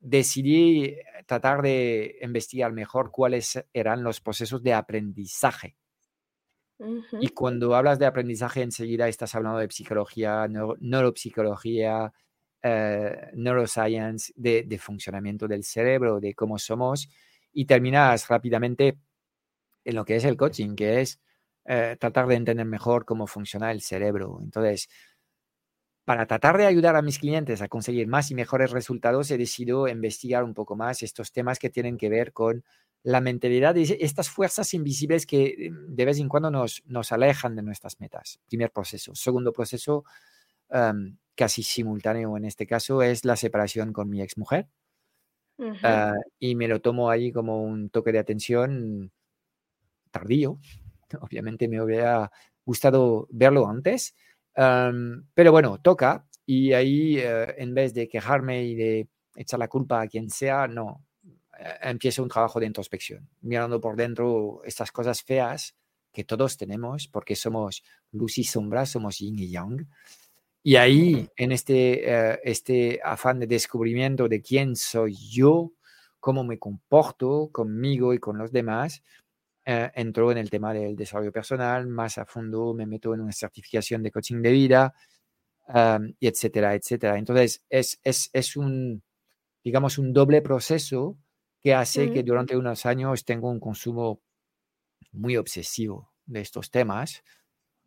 decidí 0.00 0.96
tratar 1.26 1.62
de 1.62 2.18
investigar 2.22 2.72
mejor 2.72 3.10
cuáles 3.10 3.64
eran 3.72 4.02
los 4.02 4.20
procesos 4.20 4.62
de 4.62 4.74
aprendizaje. 4.74 5.76
Y 7.20 7.28
cuando 7.28 7.74
hablas 7.74 7.98
de 7.98 8.06
aprendizaje, 8.06 8.62
enseguida 8.62 9.08
estás 9.08 9.34
hablando 9.34 9.58
de 9.58 9.70
psicología, 9.70 10.46
neuropsicología, 10.48 12.12
eh, 12.62 13.30
neuroscience, 13.34 14.32
de, 14.36 14.78
funcionamiento 14.78 15.46
del 15.46 15.64
cerebro, 15.64 16.20
de 16.20 16.34
cómo 16.34 16.58
somos, 16.58 17.08
y 17.52 17.66
terminas 17.66 18.26
rápidamente 18.28 18.98
en 19.84 19.94
lo 19.94 20.04
que 20.04 20.16
es 20.16 20.24
el 20.24 20.36
coaching, 20.36 20.74
que 20.74 21.02
es 21.02 21.20
eh, 21.66 21.96
tratar 22.00 22.26
de 22.26 22.36
entender 22.36 22.66
mejor 22.66 23.04
cómo 23.04 23.26
funciona 23.26 23.70
el 23.70 23.80
cerebro. 23.80 24.38
Entonces, 24.42 24.88
para 26.04 26.26
tratar 26.26 26.58
de 26.58 26.66
ayudar 26.66 26.96
a 26.96 27.02
mis 27.02 27.18
clientes 27.18 27.62
a 27.62 27.68
conseguir 27.68 28.06
más 28.06 28.30
y 28.30 28.34
mejores 28.34 28.70
resultados, 28.72 29.30
he 29.30 29.38
decidido 29.38 29.88
investigar 29.88 30.44
un 30.44 30.54
poco 30.54 30.76
más 30.76 31.02
estos 31.02 31.32
temas 31.32 31.58
que 31.58 31.70
tienen 31.70 31.96
que 31.96 32.08
ver 32.08 32.32
con 32.32 32.64
la 33.04 33.20
mentalidad 33.20 33.74
de 33.74 33.98
estas 34.00 34.28
fuerzas 34.28 34.74
invisibles 34.74 35.26
que 35.26 35.44
eh, 35.44 35.70
de 35.70 36.04
vez 36.04 36.18
en 36.18 36.28
cuando 36.28 36.50
nos, 36.50 36.82
nos 36.86 37.12
alejan 37.12 37.54
de 37.54 37.62
nuestras 37.62 38.00
metas. 38.00 38.40
Primer 38.46 38.72
proceso. 38.72 39.14
Segundo 39.14 39.52
proceso, 39.52 40.04
casi 41.36 41.62
simultáneo 41.62 42.36
en 42.36 42.46
este 42.46 42.66
caso, 42.66 43.02
es 43.02 43.24
la 43.24 43.36
separación 43.36 43.92
con 43.92 44.10
mi 44.10 44.20
exmujer. 44.20 44.66
mujer 45.56 46.14
y 46.40 46.56
me 46.56 46.66
lo 46.66 46.80
tomo 46.80 47.10
ahí 47.10 47.30
como 47.30 47.62
un 47.62 47.90
toque 47.90 48.10
de 48.10 48.18
atención 48.18 49.12
tardío. 50.10 50.58
Obviamente 51.20 51.68
me 51.68 51.80
hubiera 51.80 52.30
gustado 52.64 53.28
verlo 53.30 53.68
antes, 53.68 54.16
pero 54.54 55.52
bueno, 55.52 55.78
toca 55.80 56.26
y 56.46 56.72
ahí 56.72 57.18
eh, 57.18 57.54
en 57.58 57.74
vez 57.74 57.94
de 57.94 58.08
quejarme 58.08 58.64
y 58.64 58.74
de 58.74 59.08
echar 59.36 59.58
la 59.58 59.68
culpa 59.68 60.02
a 60.02 60.06
quien 60.06 60.30
sea, 60.30 60.66
no, 60.68 61.03
eh, 61.58 61.78
empiezo 61.82 62.22
un 62.22 62.28
trabajo 62.28 62.60
de 62.60 62.66
introspección, 62.66 63.28
mirando 63.42 63.80
por 63.80 63.96
dentro 63.96 64.62
estas 64.64 64.90
cosas 64.92 65.22
feas 65.22 65.74
que 66.12 66.24
todos 66.24 66.56
tenemos, 66.56 67.08
porque 67.08 67.34
somos 67.36 67.82
luz 68.12 68.38
y 68.38 68.44
sombra, 68.44 68.86
somos 68.86 69.18
yin 69.18 69.38
y 69.38 69.50
yang. 69.50 69.88
Y 70.62 70.76
ahí, 70.76 71.28
en 71.36 71.52
este, 71.52 72.10
eh, 72.10 72.40
este 72.44 73.00
afán 73.04 73.40
de 73.40 73.46
descubrimiento 73.46 74.28
de 74.28 74.40
quién 74.40 74.76
soy 74.76 75.14
yo, 75.14 75.72
cómo 76.20 76.44
me 76.44 76.58
comporto 76.58 77.50
conmigo 77.52 78.14
y 78.14 78.18
con 78.18 78.38
los 78.38 78.50
demás, 78.52 79.02
eh, 79.66 79.90
entró 79.94 80.30
en 80.32 80.38
el 80.38 80.50
tema 80.50 80.72
del 80.72 80.96
desarrollo 80.96 81.32
personal, 81.32 81.86
más 81.86 82.18
a 82.18 82.26
fondo 82.26 82.74
me 82.74 82.86
meto 82.86 83.12
en 83.14 83.20
una 83.20 83.32
certificación 83.32 84.02
de 84.02 84.10
coaching 84.10 84.40
de 84.40 84.52
vida, 84.52 84.94
y 86.18 86.26
etcétera, 86.26 86.74
etcétera. 86.74 87.18
Entonces, 87.18 87.64
es, 87.70 87.98
es, 88.04 88.28
es, 88.32 88.56
un, 88.56 89.02
digamos, 89.62 89.98
un 89.98 90.12
doble 90.12 90.42
proceso 90.42 91.16
que 91.64 91.72
hace 91.74 92.12
que 92.12 92.22
durante 92.22 92.58
unos 92.58 92.84
años 92.84 93.24
tengo 93.24 93.50
un 93.50 93.58
consumo 93.58 94.20
muy 95.12 95.38
obsesivo 95.38 96.12
de 96.26 96.42
estos 96.42 96.70
temas 96.70 97.24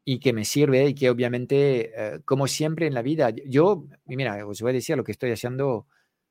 y 0.04 0.20
que 0.20 0.34
me 0.34 0.46
sirve 0.46 0.88
y 0.88 0.96
que 0.96 1.12
obviamente, 1.12 1.92
eh, 1.96 2.22
como 2.26 2.48
siempre 2.48 2.88
en 2.88 2.96
la 2.96 3.04
vida, 3.04 3.30
yo, 3.46 3.86
mira, 4.06 4.48
os 4.48 4.62
voy 4.62 4.72
a 4.72 4.74
decir 4.74 4.98
lo 4.98 5.04
que 5.04 5.12
estoy 5.12 5.32
haciendo 5.32 5.86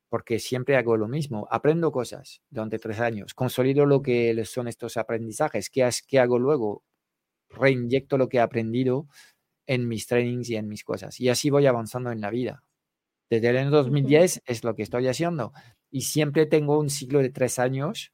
porque 0.08 0.40
siempre 0.40 0.76
hago 0.76 0.96
lo 0.96 1.06
mismo. 1.06 1.46
Aprendo 1.50 1.92
cosas 1.92 2.42
durante 2.50 2.80
tres 2.80 2.98
años, 2.98 3.32
consolido 3.34 3.86
lo 3.86 4.02
que 4.02 4.44
son 4.44 4.66
estos 4.66 4.96
aprendizajes. 4.96 5.70
¿Qué, 5.70 5.88
qué 6.08 6.18
hago 6.18 6.40
luego? 6.40 6.82
Reinyecto 7.50 8.18
lo 8.18 8.28
que 8.28 8.38
he 8.38 8.40
aprendido 8.40 9.06
en 9.68 9.88
mis 9.88 10.06
trainings 10.08 10.50
y 10.50 10.56
en 10.56 10.68
mis 10.68 10.84
cosas. 10.84 11.20
Y 11.20 11.28
así 11.28 11.50
voy 11.50 11.66
avanzando 11.66 12.10
en 12.10 12.20
la 12.20 12.30
vida. 12.30 12.64
Desde 13.30 13.50
el 13.50 13.58
año 13.58 13.70
2010 13.70 14.42
es 14.46 14.64
lo 14.64 14.74
que 14.74 14.82
estoy 14.82 15.08
haciendo. 15.08 15.52
Y 15.96 16.02
siempre 16.02 16.44
tengo 16.44 16.78
un 16.78 16.90
ciclo 16.90 17.20
de 17.20 17.30
tres 17.30 17.58
años 17.58 18.12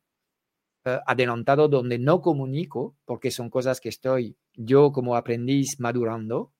eh, 0.84 1.00
adelantado 1.04 1.66
donde 1.66 1.98
no 1.98 2.20
comunico, 2.20 2.94
porque 3.04 3.32
son 3.32 3.50
cosas 3.50 3.80
que 3.80 3.88
estoy 3.88 4.36
yo 4.54 4.92
como 4.92 5.16
aprendiz 5.16 5.80
madurando 5.80 6.52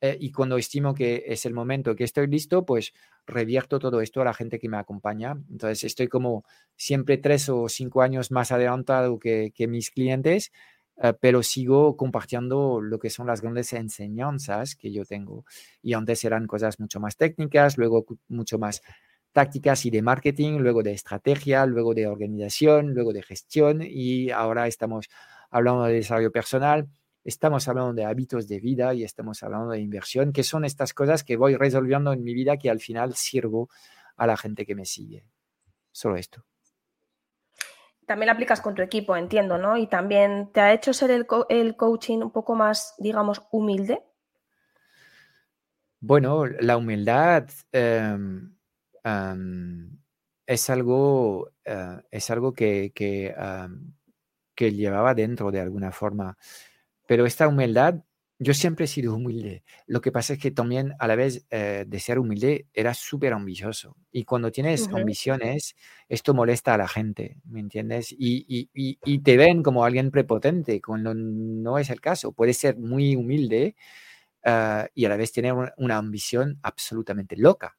eh, 0.00 0.16
y 0.18 0.32
cuando 0.32 0.56
estimo 0.56 0.92
que 0.92 1.22
es 1.24 1.46
el 1.46 1.54
momento 1.54 1.94
que 1.94 2.02
estoy 2.02 2.26
listo, 2.26 2.66
pues 2.66 2.92
revierto 3.28 3.78
todo 3.78 4.00
esto 4.00 4.22
a 4.22 4.24
la 4.24 4.34
gente 4.34 4.58
que 4.58 4.68
me 4.68 4.76
acompaña. 4.76 5.40
Entonces 5.48 5.84
estoy 5.84 6.08
como 6.08 6.44
siempre 6.74 7.16
tres 7.16 7.48
o 7.48 7.68
cinco 7.68 8.02
años 8.02 8.32
más 8.32 8.50
adelantado 8.50 9.20
que, 9.20 9.52
mis 9.68 9.92
clientes, 9.92 10.50
eh, 11.00 11.12
pero 11.20 11.44
sigo 11.44 11.96
compartiendo 11.96 12.80
lo 12.80 12.98
que 12.98 13.10
son 13.10 13.28
las 13.28 13.40
grandes 13.40 13.72
enseñanzas 13.72 14.74
que 14.74 14.90
yo 14.90 15.04
tengo. 15.04 15.44
Y 15.80 15.92
antes 15.92 16.24
eran 16.24 16.48
cosas 16.48 16.80
mucho 16.80 16.98
más 16.98 17.16
técnicas, 17.16 17.78
luego 17.78 18.04
mucho 18.26 18.58
más 18.58 18.82
tácticas 19.32 19.86
y 19.86 19.90
de 19.90 20.02
marketing, 20.02 20.58
luego 20.58 20.82
de 20.82 20.92
estrategia, 20.92 21.66
luego 21.66 21.94
de 21.94 22.06
organización, 22.06 22.94
luego 22.94 23.12
de 23.12 23.22
gestión 23.22 23.80
y 23.82 24.30
ahora 24.30 24.66
estamos 24.66 25.08
hablando 25.50 25.84
de 25.84 25.94
desarrollo 25.94 26.32
personal 26.32 26.88
estamos 27.24 27.68
hablando 27.68 27.92
de 27.92 28.04
hábitos 28.04 28.48
de 28.48 28.60
vida 28.60 28.94
y 28.94 29.04
estamos 29.04 29.42
hablando 29.42 29.70
de 29.70 29.80
inversión, 29.80 30.32
que 30.32 30.42
son 30.42 30.64
estas 30.64 30.94
cosas 30.94 31.24
que 31.24 31.36
voy 31.36 31.56
resolviendo 31.56 32.12
en 32.12 32.22
mi 32.22 32.34
vida 32.34 32.56
que 32.56 32.70
al 32.70 32.80
final 32.80 33.14
sirvo 33.14 33.68
a 34.16 34.26
la 34.26 34.36
gente 34.36 34.66
que 34.66 34.74
me 34.74 34.84
sigue. 34.84 35.24
Solo 35.92 36.16
esto. 36.16 36.44
También 38.06 38.26
lo 38.26 38.32
aplicas 38.32 38.60
con 38.60 38.74
tu 38.74 38.82
equipo, 38.82 39.16
entiendo, 39.16 39.56
¿no? 39.56 39.76
Y 39.76 39.86
también 39.86 40.50
te 40.52 40.60
ha 40.60 40.72
hecho 40.72 40.92
ser 40.92 41.10
el, 41.10 41.76
coaching 41.76 42.18
un 42.18 42.32
poco 42.32 42.56
más, 42.56 42.94
digamos, 42.98 43.42
humilde. 43.52 44.02
Bueno, 46.00 46.46
la 46.46 46.76
humildad 46.76 47.48
es 50.46 50.70
algo, 50.70 51.52
eh, 51.64 52.00
es 52.10 52.30
algo 52.30 52.52
que, 52.52 52.92
que, 52.94 53.34
que, 54.54 54.72
llevaba 54.72 55.14
dentro 55.14 55.50
de 55.50 55.60
alguna 55.60 55.92
forma. 55.92 56.36
Pero 57.06 57.26
esta 57.26 57.48
humildad, 57.48 58.02
yo 58.42 58.54
siempre 58.54 58.86
he 58.86 58.88
sido 58.88 59.14
humilde. 59.14 59.64
Lo 59.86 60.00
que 60.00 60.12
pasa 60.12 60.32
es 60.32 60.38
que 60.38 60.50
también 60.50 60.94
a 60.98 61.06
la 61.06 61.14
vez 61.14 61.46
eh, 61.50 61.84
de 61.86 62.00
ser 62.00 62.18
humilde 62.18 62.66
era 62.72 62.94
súper 62.94 63.34
ambicioso. 63.34 63.96
Y 64.10 64.24
cuando 64.24 64.50
tienes 64.50 64.88
ambiciones, 64.88 65.76
esto 66.08 66.32
molesta 66.34 66.72
a 66.74 66.78
la 66.78 66.88
gente, 66.88 67.36
¿me 67.44 67.60
entiendes? 67.60 68.12
Y, 68.12 68.70
y, 68.72 69.18
te 69.20 69.36
ven 69.36 69.62
como 69.62 69.84
alguien 69.84 70.10
prepotente, 70.10 70.80
cuando 70.80 71.14
no 71.14 71.78
es 71.78 71.90
el 71.90 72.00
caso. 72.00 72.32
Puedes 72.32 72.56
ser 72.56 72.78
muy 72.78 73.14
humilde 73.14 73.76
ah, 74.44 74.88
y 74.94 75.04
a 75.04 75.10
la 75.10 75.16
vez 75.16 75.32
tener 75.32 75.52
una, 75.76 75.96
ambición 75.98 76.58
absolutamente 76.62 77.36
loca, 77.36 77.76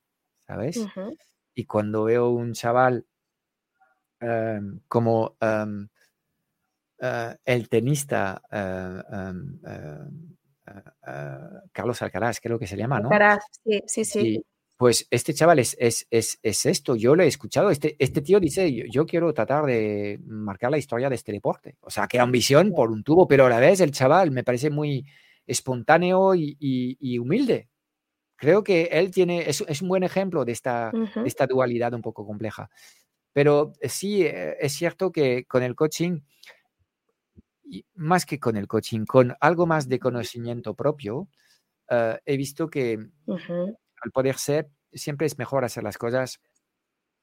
¿sabes? 0.51 0.85
Y 1.55 1.65
cuando 1.65 2.03
veo 2.03 2.29
un 2.29 2.53
chaval 2.53 3.05
em, 4.19 4.81
como... 4.87 5.37
Em, 5.39 5.87
eh, 7.03 7.35
el 7.45 7.67
tenista 7.67 8.43
eh, 8.51 9.01
em, 9.11 9.59
eh, 9.65 11.61
Carlos 11.71 11.99
Alcaraz, 12.03 12.39
creo 12.39 12.59
que 12.59 12.67
se 12.67 12.77
llama, 12.77 12.99
¿no? 12.99 13.07
Alcaraz, 13.07 13.43
sí, 13.63 13.81
sí, 13.87 14.05
sí. 14.05 14.45
pues 14.77 15.07
este 15.09 15.33
chaval 15.33 15.57
es, 15.57 15.75
es, 15.79 16.05
es, 16.11 16.37
es, 16.43 16.65
esto, 16.67 16.95
yo 16.95 17.15
lo 17.15 17.23
he 17.23 17.27
escuchado, 17.27 17.71
este, 17.71 17.95
este 17.97 18.21
tío 18.21 18.39
dice, 18.39 18.71
yo, 18.91 19.07
quiero 19.07 19.33
tratar 19.33 19.65
de 19.65 20.19
marcar 20.25 20.69
la 20.69 20.77
historia 20.77 21.09
de 21.09 21.15
este 21.15 21.31
deporte. 21.31 21.77
O 21.81 21.89
sea, 21.89 22.07
qué 22.07 22.19
ambición 22.19 22.71
por 22.71 22.91
un 22.91 23.03
tubo, 23.03 23.27
pero 23.27 23.47
a 23.47 23.49
la 23.49 23.59
vez 23.59 23.81
el 23.81 23.91
chaval 23.91 24.29
me 24.29 24.43
parece 24.43 24.69
muy 24.69 25.03
espontáneo 25.47 26.35
y, 26.35 27.17
humilde. 27.17 27.70
Creo 28.41 28.63
que 28.63 28.89
él 28.91 29.11
tiene, 29.11 29.47
es, 29.47 29.63
es 29.67 29.83
un 29.83 29.87
buen 29.87 30.01
ejemplo 30.01 30.43
de 30.45 30.51
esta, 30.51 30.91
de 30.91 31.27
esta 31.27 31.45
dualidad 31.45 31.93
un 31.93 32.01
poco 32.01 32.25
compleja. 32.25 32.71
Pero 33.33 33.73
sí, 33.83 34.25
es 34.25 34.73
cierto 34.73 35.11
que 35.11 35.45
con 35.45 35.61
el 35.61 35.75
coaching 35.75 36.21
más 37.93 38.25
que 38.25 38.39
con 38.39 38.57
el 38.57 38.67
coaching, 38.67 39.05
con 39.05 39.35
algo 39.39 39.65
más 39.65 39.87
de 39.87 39.99
conocimiento 39.99 40.73
propio, 40.73 41.29
eh, 41.89 42.19
he 42.25 42.35
visto 42.35 42.67
que 42.67 42.97
al 43.27 44.11
poder 44.11 44.37
ser, 44.37 44.69
siempre 44.91 45.27
es 45.27 45.37
mejor 45.37 45.63
hacer 45.63 45.83
las 45.83 45.97
cosas 45.97 46.41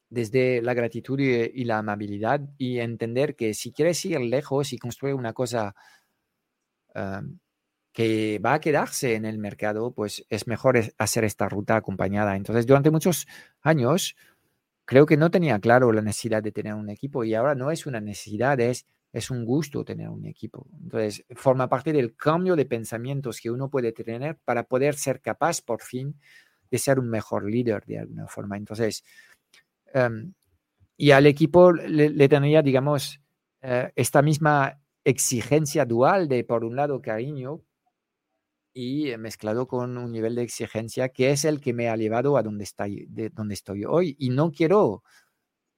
desde 0.08 0.62
la 0.62 0.72
gratitud 0.72 1.18
y, 1.20 1.64
la 1.64 1.78
amabilidad 1.78 2.40
y 2.56 2.78
entender 2.78 3.36
que 3.36 3.52
si 3.52 3.72
quieres 3.72 4.02
ir 4.04 4.20
lejos 4.20 4.72
y 4.72 4.78
construir 4.78 5.14
una 5.14 5.34
cosa 5.34 5.74
eh, 6.94 7.20
que 7.98 8.38
va 8.38 8.54
a 8.54 8.60
quedarse 8.60 9.16
en 9.16 9.24
el 9.24 9.38
mercado, 9.38 9.90
pues 9.90 10.24
es 10.28 10.46
mejor 10.46 10.78
hacer 10.98 11.24
esta 11.24 11.48
ruta 11.48 11.74
acompañada. 11.74 12.36
Entonces, 12.36 12.64
durante 12.64 12.92
muchos 12.92 13.26
años, 13.60 14.14
creo 14.84 15.04
que 15.04 15.16
no 15.16 15.32
tenía 15.32 15.58
claro 15.58 15.90
la 15.90 16.00
necesidad 16.00 16.40
de 16.40 16.52
tener 16.52 16.74
un 16.74 16.90
equipo 16.90 17.24
y 17.24 17.34
ahora 17.34 17.56
no 17.56 17.72
es 17.72 17.86
una 17.86 18.00
necesidad, 18.00 18.60
es 18.60 18.86
es 19.12 19.32
un 19.32 19.44
gusto 19.44 19.84
tener 19.84 20.10
un 20.10 20.26
equipo. 20.26 20.68
Entonces, 20.80 21.24
forma 21.34 21.68
parte 21.68 21.92
del 21.92 22.14
cambio 22.14 22.54
de 22.54 22.66
pensamientos 22.66 23.40
que 23.40 23.50
uno 23.50 23.68
puede 23.68 23.90
tener 23.90 24.36
para 24.44 24.62
poder 24.62 24.94
ser 24.94 25.20
capaz, 25.20 25.60
por 25.60 25.82
fin, 25.82 26.14
de 26.70 26.78
ser 26.78 27.00
un 27.00 27.10
mejor 27.10 27.50
líder 27.50 27.84
de 27.84 27.98
alguna 27.98 28.28
forma. 28.28 28.56
Entonces, 28.56 29.02
em, 29.92 30.34
y 30.96 31.10
al 31.10 31.26
equipo 31.26 31.72
le, 31.72 32.28
tendría, 32.28 32.62
digamos, 32.62 33.20
eh, 33.62 33.90
esta 33.96 34.22
misma 34.22 34.78
exigencia 35.02 35.84
dual 35.84 36.28
de, 36.28 36.44
por 36.44 36.64
un 36.64 36.76
lado, 36.76 37.02
cariño 37.02 37.64
y 38.80 39.16
mezclado 39.16 39.66
con 39.66 39.98
un 39.98 40.12
nivel 40.12 40.36
de 40.36 40.42
exigencia 40.42 41.08
que 41.08 41.32
es 41.32 41.44
el 41.44 41.60
que 41.60 41.72
me 41.72 41.88
ha 41.88 41.96
llevado 41.96 42.36
a 42.36 42.44
donde, 42.44 42.62
está, 42.62 42.84
de 42.84 43.28
donde 43.30 43.54
estoy 43.54 43.84
hoy. 43.84 44.14
Y 44.20 44.30
no 44.30 44.52
quiero 44.52 45.02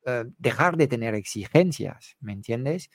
eh, 0.05 0.25
dejar 0.37 0.77
de 0.77 0.87
tener 0.87 1.15
exigencias, 1.15 2.19
¿me 2.21 2.35
entiendes? 2.35 2.91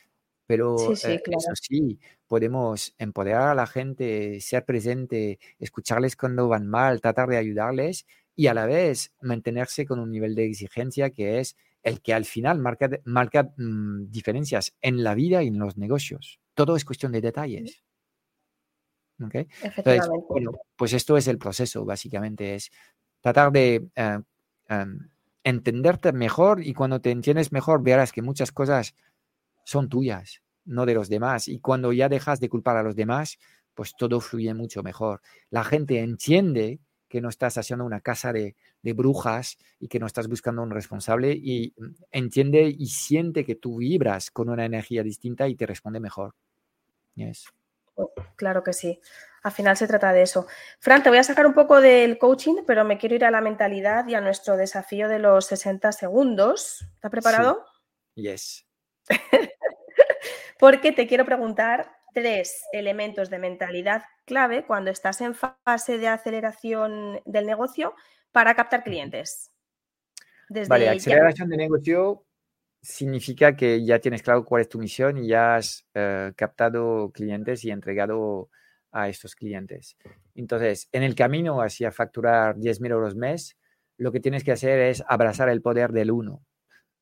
Pero 0.45 0.75
eh, 0.93 1.23
eso 1.25 1.55
sí, 1.59 1.99
podemos 2.27 2.93
empoderar 2.99 3.49
a 3.49 3.55
la 3.55 3.65
gente, 3.65 4.39
ser 4.41 4.63
presente, 4.63 5.39
escucharles 5.57 6.15
cuando 6.15 6.47
van 6.49 6.67
mal, 6.67 7.01
tratar 7.01 7.27
de 7.27 7.37
ayudarles 7.37 8.05
y 8.35 8.45
a 8.45 8.53
la 8.53 8.67
vez 8.67 9.11
mantenerse 9.21 9.87
con 9.87 9.97
un 9.99 10.11
nivel 10.11 10.35
de 10.35 10.45
exigencia 10.45 11.09
que 11.09 11.39
es 11.39 11.57
el 11.81 12.03
que 12.03 12.13
al 12.13 12.25
final 12.25 12.59
marca, 12.59 12.91
marca 13.05 13.53
mm, 13.57 14.11
diferencias 14.11 14.75
en 14.83 15.03
la 15.03 15.15
vida 15.15 15.41
y 15.41 15.47
en 15.47 15.57
los 15.57 15.77
negocios. 15.77 16.39
Todo 16.53 16.75
es 16.75 16.85
cuestión 16.85 17.11
de 17.11 17.21
detalles. 17.21 17.84
¿Okay? 19.23 19.47
Entonces, 19.61 20.09
bueno, 20.29 20.51
pues 20.75 20.93
esto 20.93 21.15
es 21.17 21.27
el 21.27 21.37
proceso, 21.37 21.85
básicamente, 21.85 22.55
es 22.55 22.71
tratar 23.21 23.51
de 23.51 23.87
eh, 23.95 24.19
em, 24.67 25.09
entenderte 25.43 26.11
mejor 26.11 26.61
y 26.65 26.73
cuando 26.73 26.99
te 26.99 27.11
entiendes 27.11 27.51
mejor 27.51 27.81
verás 27.81 28.11
que 28.11 28.21
muchas 28.21 28.51
cosas 28.51 28.95
son 29.63 29.89
tuyas, 29.89 30.41
no 30.65 30.85
de 30.85 30.95
los 30.95 31.07
demás. 31.07 31.47
Y 31.47 31.59
cuando 31.59 31.93
ya 31.93 32.09
dejas 32.09 32.39
de 32.39 32.49
culpar 32.49 32.77
a 32.77 32.83
los 32.83 32.95
demás, 32.95 33.37
pues 33.73 33.93
todo 33.97 34.19
fluye 34.19 34.53
mucho 34.53 34.83
mejor. 34.83 35.21
La 35.49 35.63
gente 35.63 35.99
entiende 35.99 36.79
que 37.07 37.21
no 37.21 37.29
estás 37.29 37.57
haciendo 37.57 37.85
una 37.85 38.01
casa 38.01 38.33
de, 38.33 38.55
brujas 38.83 39.57
y 39.79 39.87
que 39.87 39.99
no 39.99 40.05
estás 40.05 40.27
buscando 40.27 40.61
un 40.61 40.69
responsable 40.69 41.31
y 41.31 41.73
mm, 41.77 41.85
entiende 42.11 42.75
y 42.77 42.87
siente 42.87 43.43
que 43.43 43.55
tú 43.55 43.77
vibras 43.77 44.29
con 44.29 44.49
una 44.49 44.65
energía 44.65 45.01
distinta 45.01 45.47
y 45.47 45.55
te 45.55 45.65
responde 45.65 45.99
mejor. 45.99 46.35
Yes. 47.15 47.45
Oh, 47.95 48.11
claro 48.35 48.63
que 48.63 48.73
sí. 48.73 49.01
Al 49.43 49.51
final 49.51 49.77
se 49.77 49.87
trata 49.87 50.11
de 50.11 50.23
eso. 50.23 50.47
Fran, 50.79 51.03
te 51.03 51.09
voy 51.09 51.19
a 51.19 51.23
sacar 51.23 51.45
un 51.45 51.53
poco 51.53 51.79
del 51.79 52.17
coaching, 52.17 52.63
pero 52.65 52.83
me 52.83 52.97
quiero 52.97 53.15
ir 53.15 53.25
a 53.25 53.31
la 53.31 53.41
mentalidad 53.41 54.07
y 54.07 54.15
a 54.15 54.21
nuestro 54.21 54.57
desafío 54.57 55.07
de 55.07 55.19
los 55.19 55.45
60 55.45 55.91
segundos. 55.91 56.81
¿Estás 56.95 57.11
preparado? 57.11 57.65
Yes. 58.15 58.65
Porque 60.59 60.91
te 60.91 61.05
quiero 61.05 61.25
preguntar 61.25 61.91
tres 62.13 62.63
elementos 62.71 63.29
de 63.29 63.39
mentalidad 63.39 64.03
clave 64.25 64.65
cuando 64.65 64.89
estás 64.89 65.21
en 65.21 65.35
fase 65.35 65.97
de 65.97 66.07
aceleración 66.07 67.21
del 67.25 67.45
negocio 67.45 67.93
para 68.31 68.55
captar 68.55 68.83
clientes. 68.83 69.51
vale, 70.67 70.89
aceleración 70.89 71.49
de 71.49 71.57
negocio 71.57 72.24
significa 72.85 73.55
que 73.55 73.83
ya 73.83 73.99
tienes 73.99 74.21
claro 74.21 74.45
cuál 74.45 74.61
es 74.61 74.69
tu 74.69 74.77
misión 74.77 75.17
y 75.17 75.27
ya 75.27 75.55
has 75.55 75.85
eh, 75.95 76.31
captado 76.35 77.11
clientes 77.11 77.65
y 77.65 77.71
entregado 77.71 78.49
a 78.91 79.09
estos 79.09 79.35
clientes. 79.35 79.97
Entonces, 80.35 80.87
en 80.91 81.03
el 81.03 81.15
camino 81.15 81.61
hacia 81.61 81.91
facturar 81.91 82.55
10.000 82.55 82.91
euros 82.91 83.15
mes, 83.15 83.57
lo 83.97 84.11
que 84.11 84.19
tienes 84.19 84.43
que 84.43 84.51
hacer 84.51 84.79
es 84.79 85.03
abrazar 85.07 85.49
el 85.49 85.61
poder 85.61 85.91
del 85.91 86.11
uno, 86.11 86.45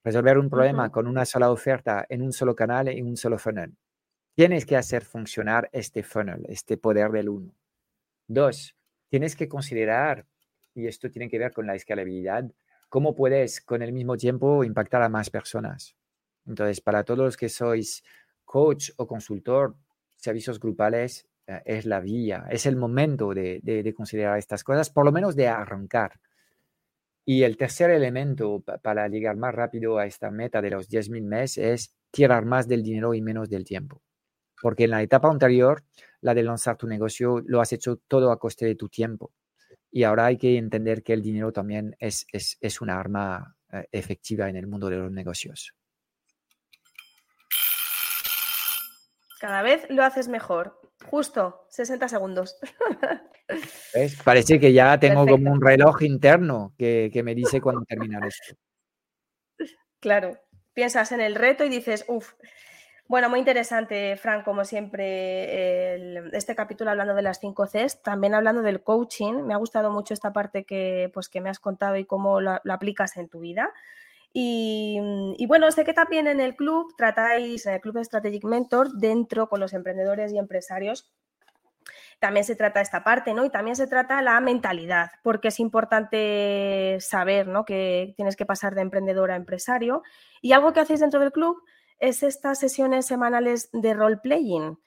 resolver 0.04 0.38
un 0.38 0.50
problema 0.50 0.90
con 0.90 1.06
una 1.06 1.26
sola 1.26 1.52
oferta 1.52 2.06
en 2.08 2.22
un 2.22 2.32
solo 2.32 2.56
canal, 2.56 2.88
en 2.88 3.06
un 3.06 3.18
solo 3.18 3.38
funnel. 3.38 3.76
Tienes 4.36 4.66
que 4.66 4.78
hacer 4.78 5.04
funcionar 5.04 5.70
este 5.74 6.02
funnel, 6.02 6.46
este 6.48 6.78
poder 6.78 7.12
del 7.12 7.30
uno. 7.30 7.54
Dos, 8.28 8.76
tienes 9.10 9.36
que 9.36 9.48
considerar, 9.48 10.26
y 10.74 10.88
esto 10.88 11.12
tiene 11.12 11.30
que 11.30 11.40
ver 11.40 11.52
con 11.52 11.68
la 11.68 11.76
escalabilidad, 11.76 12.50
cómo 12.94 13.16
puedes 13.16 13.60
con 13.60 13.82
el 13.82 13.92
mismo 13.92 14.18
tiempo 14.18 14.64
impactar 14.64 15.02
a 15.02 15.10
más 15.10 15.32
personas. 15.32 15.96
Entonces, 16.46 16.80
para 16.80 17.04
todos 17.04 17.26
los 17.26 17.38
que 17.38 17.50
sois 17.50 18.04
coach 18.46 18.92
o 18.98 19.08
consultor, 19.08 19.76
servicios 20.16 20.60
grupales 20.60 21.28
eh, 21.48 21.60
es 21.66 21.88
la 21.88 22.00
vía, 22.00 22.46
es 22.52 22.68
el 22.68 22.76
momento 22.76 23.34
de, 23.34 23.94
considerar 23.98 24.38
estas 24.38 24.64
cosas, 24.64 24.92
por 24.92 25.06
lo 25.06 25.12
menos 25.12 25.36
de 25.36 25.48
arrancar. 25.48 26.20
Y 27.26 27.42
el 27.42 27.58
tercer 27.58 27.90
elemento 27.90 28.64
para 28.84 29.08
llegar 29.08 29.38
más 29.38 29.56
rápido 29.56 29.98
a 29.98 30.06
esta 30.06 30.30
meta 30.30 30.62
de 30.62 30.70
los 30.70 30.88
10.000 30.88 31.24
meses 31.24 31.58
es 31.58 31.96
tirar 32.12 32.46
más 32.46 32.68
del 32.68 32.84
dinero 32.84 33.16
y 33.16 33.24
menos 33.24 33.50
del 33.50 33.64
tiempo. 33.64 34.04
Porque 34.62 34.84
en 34.84 34.92
la 34.92 35.02
etapa 35.02 35.32
anterior, 35.32 35.84
la 36.22 36.36
de 36.36 36.44
lanzar 36.44 36.78
tu 36.78 36.86
negocio, 36.86 37.42
lo 37.44 37.60
has 37.60 37.74
hecho 37.74 37.96
todo 38.08 38.32
a 38.32 38.38
coste 38.38 38.68
de 38.68 38.76
tu 38.76 38.88
tiempo. 38.88 39.32
Y 39.96 40.06
ahora 40.06 40.26
hay 40.26 40.38
que 40.38 40.58
entender 40.58 41.04
que 41.04 41.14
el 41.14 41.22
dinero 41.22 41.54
también 41.54 41.96
es, 42.00 42.26
es, 42.32 42.82
una 42.82 43.00
arma 43.00 43.56
eh, 43.72 43.86
efectiva 43.92 44.50
en 44.50 44.56
el 44.56 44.66
mundo 44.66 44.90
de 44.90 44.98
los 44.98 45.12
negocios. 45.12 45.76
Cada 49.40 49.62
vez 49.62 49.86
lo 49.92 50.04
haces 50.04 50.28
mejor. 50.30 50.82
Justo, 51.06 51.68
60 51.70 52.08
segundos. 52.08 52.58
Parece 54.24 54.60
que 54.60 54.74
ya 54.74 55.00
tengo 55.00 55.28
como 55.28 55.52
un 55.52 55.62
reloj 55.62 56.02
interno 56.02 56.74
que, 56.76 57.12
que 57.14 57.22
me 57.22 57.36
dice 57.36 57.62
cuándo 57.62 57.84
terminar 57.86 58.26
esto. 58.26 58.56
Claro, 60.00 60.38
piensas 60.74 61.14
en 61.14 61.22
el 61.22 61.34
reto 61.34 61.64
y 61.64 61.70
dices, 61.70 62.04
uff, 62.10 62.34
bueno, 63.08 63.30
muy 63.30 63.40
interesante, 63.40 64.16
Fran, 64.16 64.44
como 64.44 64.64
siempre, 64.64 66.36
este 66.36 66.56
capítulo 66.56 66.90
hablando 66.90 67.14
de 67.14 67.22
las 67.22 67.40
5 67.40 67.68
Cs, 67.68 68.02
también 68.02 68.34
hablando 68.34 68.62
del 68.62 68.82
coaching. 68.82 69.44
Me 69.44 69.54
ha 69.54 69.58
gustado 69.58 69.92
mucho 69.92 70.14
esta 70.14 70.32
parte 70.32 70.64
que, 70.64 71.12
pues, 71.14 71.28
que 71.28 71.42
me 71.42 71.50
has 71.50 71.60
contado 71.60 71.98
y 71.98 72.06
cómo 72.06 72.40
lo, 72.40 72.60
aplicas 72.72 73.18
en 73.18 73.28
tu 73.28 73.42
vida. 73.42 73.72
Y, 74.32 75.46
bueno, 75.48 75.70
sé 75.72 75.84
que 75.84 75.94
también 75.94 76.28
en 76.28 76.40
el 76.40 76.56
club 76.56 76.96
tratáis, 76.98 77.66
en 77.68 77.74
el 77.76 77.82
club 77.82 77.96
de 77.96 78.06
Strategic 78.06 78.46
Mentor, 78.46 78.94
dentro 78.94 79.48
con 79.48 79.60
los 79.60 79.74
emprendedores 79.74 80.32
y 80.32 80.40
empresarios, 80.40 81.14
también 82.20 82.46
se 82.46 82.56
trata 82.56 82.82
esta 82.82 83.04
parte, 83.04 83.34
¿no? 83.34 83.46
Y 83.46 83.50
también 83.50 83.76
se 83.76 83.86
trata 83.86 84.22
la 84.22 84.40
mentalidad, 84.40 85.12
porque 85.24 85.50
es 85.50 85.60
importante 85.60 86.98
saber, 87.02 87.48
¿no? 87.48 87.66
Que 87.66 88.14
tienes 88.16 88.38
que 88.38 88.46
pasar 88.46 88.76
de 88.76 88.82
emprendedor 88.82 89.30
a 89.30 89.36
empresario. 89.36 90.04
Y 90.42 90.54
algo 90.54 90.74
que 90.74 90.80
hacéis 90.80 91.02
dentro 91.02 91.20
del 91.20 91.34
club 91.34 91.62
es 92.04 92.22
estas 92.22 92.60
sesiones 92.60 93.06
semanales 93.06 93.70
de 93.72 93.94
role-playing 93.94 94.78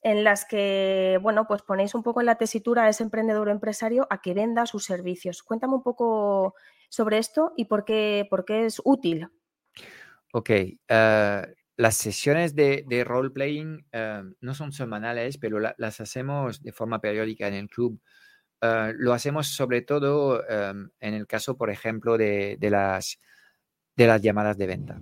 en 0.00 0.24
las 0.24 0.46
que, 0.46 1.18
bueno, 1.20 1.46
pues 1.46 1.60
ponéis 1.60 1.94
un 1.94 2.02
poco 2.02 2.20
en 2.20 2.26
la 2.26 2.36
tesitura 2.36 2.84
a 2.84 2.88
ese 2.88 3.02
emprendedor 3.02 3.48
o 3.48 3.50
empresario 3.50 4.06
a 4.08 4.22
que 4.22 4.32
venda 4.32 4.64
sus 4.64 4.86
servicios. 4.86 5.42
Cuéntame 5.42 5.74
un 5.74 5.82
poco 5.82 6.54
sobre 6.88 7.18
esto 7.18 7.52
y 7.58 7.66
por 7.66 7.84
qué, 7.84 8.26
por 8.30 8.46
qué 8.46 8.64
es 8.64 8.80
útil. 8.82 9.28
Ok. 10.32 10.50
Eh, 10.50 11.42
las 11.76 11.96
sesiones 11.96 12.54
de, 12.54 12.84
de 12.88 13.04
role-playing 13.04 13.86
eh, 13.92 14.22
no 14.40 14.54
son 14.54 14.72
semanales, 14.72 15.36
pero 15.36 15.58
las 15.60 16.00
hacemos 16.00 16.62
de 16.62 16.72
forma 16.72 16.98
periódica 16.98 17.46
en 17.46 17.54
el 17.54 17.68
club. 17.68 18.00
Eh, 18.62 18.94
lo 18.96 19.12
hacemos 19.12 19.48
sobre 19.48 19.82
todo 19.82 20.42
en 20.48 20.90
el 21.14 21.26
caso, 21.26 21.58
por 21.58 21.68
ejemplo, 21.68 22.16
de, 22.16 22.56
las, 22.58 23.20
de 23.96 24.06
las 24.06 24.22
llamadas 24.22 24.56
de 24.56 24.66
venta 24.66 24.98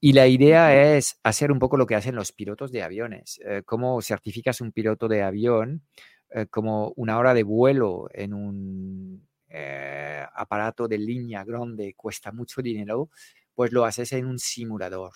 y 0.00 0.12
la 0.12 0.26
idea 0.26 0.94
es 0.94 1.18
hacer 1.22 1.50
un 1.50 1.58
poco 1.58 1.78
lo 1.78 1.86
que 1.86 1.94
hacen 1.94 2.14
los 2.14 2.32
pilotos 2.32 2.70
de 2.70 2.82
aviones. 2.82 3.40
Eh, 3.44 3.62
¿Cómo 3.64 4.02
certificas 4.02 4.60
un 4.60 4.72
piloto 4.72 5.08
de 5.08 5.22
avión 5.22 5.82
eh, 6.30 6.46
como 6.50 6.92
una 6.96 7.18
hora 7.18 7.32
de 7.32 7.44
vuelo 7.44 8.08
en 8.12 8.34
un 8.34 9.26
eh, 9.48 10.22
aparato 10.34 10.86
de 10.86 10.98
línea 10.98 11.44
grande 11.44 11.94
cuesta 11.94 12.30
mucho 12.30 12.60
dinero? 12.60 13.08
Pues 13.54 13.72
lo 13.72 13.86
haces 13.86 14.12
en 14.12 14.26
un 14.26 14.38
simulador. 14.38 15.12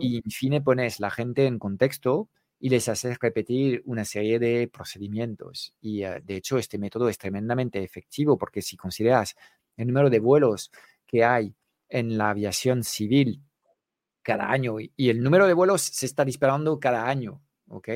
Y 0.00 0.16
en 0.24 0.30
fin 0.30 0.62
pones 0.62 1.00
la 1.00 1.10
gente 1.10 1.46
en 1.46 1.58
contexto 1.58 2.28
y 2.60 2.70
les 2.70 2.88
haces 2.88 3.18
repetir 3.20 3.82
una 3.86 4.04
serie 4.04 4.38
de 4.38 4.68
procedimientos. 4.68 5.74
Y 5.80 6.00
de 6.00 6.36
hecho 6.36 6.58
este 6.58 6.78
método 6.78 7.08
es 7.08 7.18
tremendamente 7.18 7.82
efectivo 7.82 8.38
porque 8.38 8.62
si 8.62 8.76
consideras 8.76 9.34
el 9.76 9.88
número 9.88 10.10
de 10.10 10.20
vuelos 10.20 10.70
que 11.06 11.24
hay 11.24 11.54
en 11.88 12.18
la 12.18 12.30
aviación 12.30 12.84
civil 12.84 13.42
cada 14.22 14.50
año 14.50 14.76
y 14.80 15.10
el 15.10 15.22
número 15.22 15.46
de 15.46 15.54
vuelos 15.54 15.82
se 15.82 16.06
está 16.06 16.24
disparando 16.24 16.80
cada 16.80 17.06
año, 17.06 17.42
¿ok? 17.68 17.88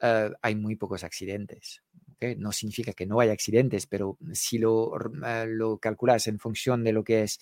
Eh, 0.00 0.30
hay 0.42 0.54
muy 0.54 0.76
pocos 0.76 1.02
accidentes. 1.04 1.82
¿okay? 2.14 2.36
No 2.36 2.52
significa 2.52 2.92
que 2.92 3.06
no 3.06 3.20
haya 3.20 3.32
accidentes, 3.32 3.86
pero 3.86 4.18
si 4.32 4.58
lo, 4.58 4.92
eh, 5.26 5.46
lo 5.48 5.78
calculas 5.78 6.26
en 6.26 6.38
función 6.38 6.84
de 6.84 6.92
lo 6.92 7.02
que 7.02 7.22
es 7.22 7.38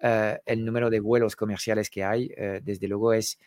eh, 0.00 0.38
el 0.46 0.64
número 0.64 0.88
de 0.90 1.00
vuelos 1.00 1.36
comerciales 1.36 1.90
que 1.90 2.04
hay, 2.04 2.28
desde 2.62 2.86
luego 2.86 3.12
es, 3.12 3.38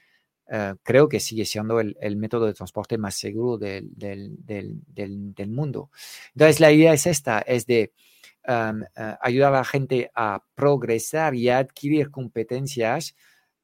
creo 0.83 1.07
que 1.07 1.19
sigue 1.19 1.45
siendo 1.45 1.79
el, 1.79 2.15
método 2.17 2.47
de 2.47 2.53
transporte 2.53 2.97
más 2.97 3.15
seguro 3.15 3.57
del, 3.57 3.91
del, 3.95 4.35
del, 4.43 4.81
del 4.87 5.49
mundo. 5.49 5.91
Entonces, 6.33 6.59
la 6.59 6.71
idea 6.71 6.91
es 6.91 7.05
esta, 7.05 7.39
es 7.39 7.65
de 7.67 7.93
eh, 8.47 9.15
ayudar 9.21 9.53
a 9.53 9.57
la 9.57 9.65
gente 9.65 10.11
a 10.15 10.43
progresar 10.55 11.35
y 11.35 11.49
a 11.49 11.59
adquirir 11.59 12.09
competencias 12.09 13.15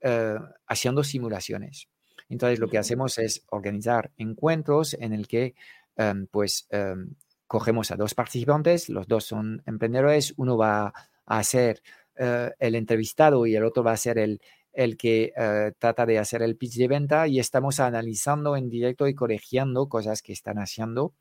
eh, 0.01 0.37
haciendo 0.67 1.03
simulaciones. 1.03 1.87
Entonces, 2.29 2.59
lo 2.59 2.67
que 2.67 2.77
hacemos 2.77 3.17
es 3.17 3.43
organizar 3.49 4.11
encuentros 4.17 4.93
en 4.95 5.13
el 5.13 5.27
que, 5.27 5.55
em, 5.95 6.27
pues, 6.27 6.67
em, 6.69 7.15
cogemos 7.47 7.91
a 7.91 7.95
dos 7.95 8.13
participantes, 8.15 8.89
los 8.89 9.07
dos 9.07 9.25
son 9.25 9.63
emprendedores, 9.65 10.33
uno 10.37 10.57
va 10.57 10.93
a 11.25 11.43
ser 11.43 11.81
eh, 12.17 12.51
el 12.59 12.75
entrevistado 12.75 13.45
y 13.45 13.55
el 13.55 13.63
otro 13.63 13.83
va 13.83 13.91
a 13.93 13.97
ser 13.97 14.17
el, 14.17 14.41
el 14.73 14.97
que 14.97 15.33
trata 15.79 16.05
de 16.05 16.19
hacer 16.19 16.41
el 16.41 16.57
pitch 16.57 16.77
de 16.77 16.87
venta 16.87 17.27
y 17.27 17.39
estamos 17.39 17.79
analizando 17.79 18.57
en 18.57 18.69
directo 18.69 19.07
y 19.07 19.15
corrigiendo 19.15 19.87
cosas 19.89 20.21
que 20.21 20.33
están 20.33 20.57
haciendo 20.57 21.13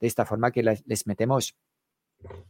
de 0.00 0.06
esta 0.06 0.24
forma 0.26 0.52
que 0.52 0.62
les 0.62 1.06
metemos 1.06 1.56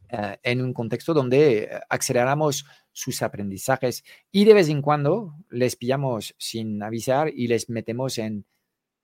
eh, 0.09 0.37
en 0.43 0.63
un 0.63 0.73
contexto 0.73 1.15
donde 1.15 1.59
eh, 1.59 1.81
aceleramos 1.89 2.67
sus 2.93 3.23
aprendizajes 3.23 4.03
y 4.33 4.45
de 4.45 4.55
vez 4.55 4.69
en 4.69 4.83
cuando 4.83 5.37
les 5.51 5.77
pillamos 5.77 6.35
sin 6.37 6.83
avisar 6.83 7.31
y 7.33 7.47
les 7.47 7.71
metemos 7.71 8.19
en 8.19 8.45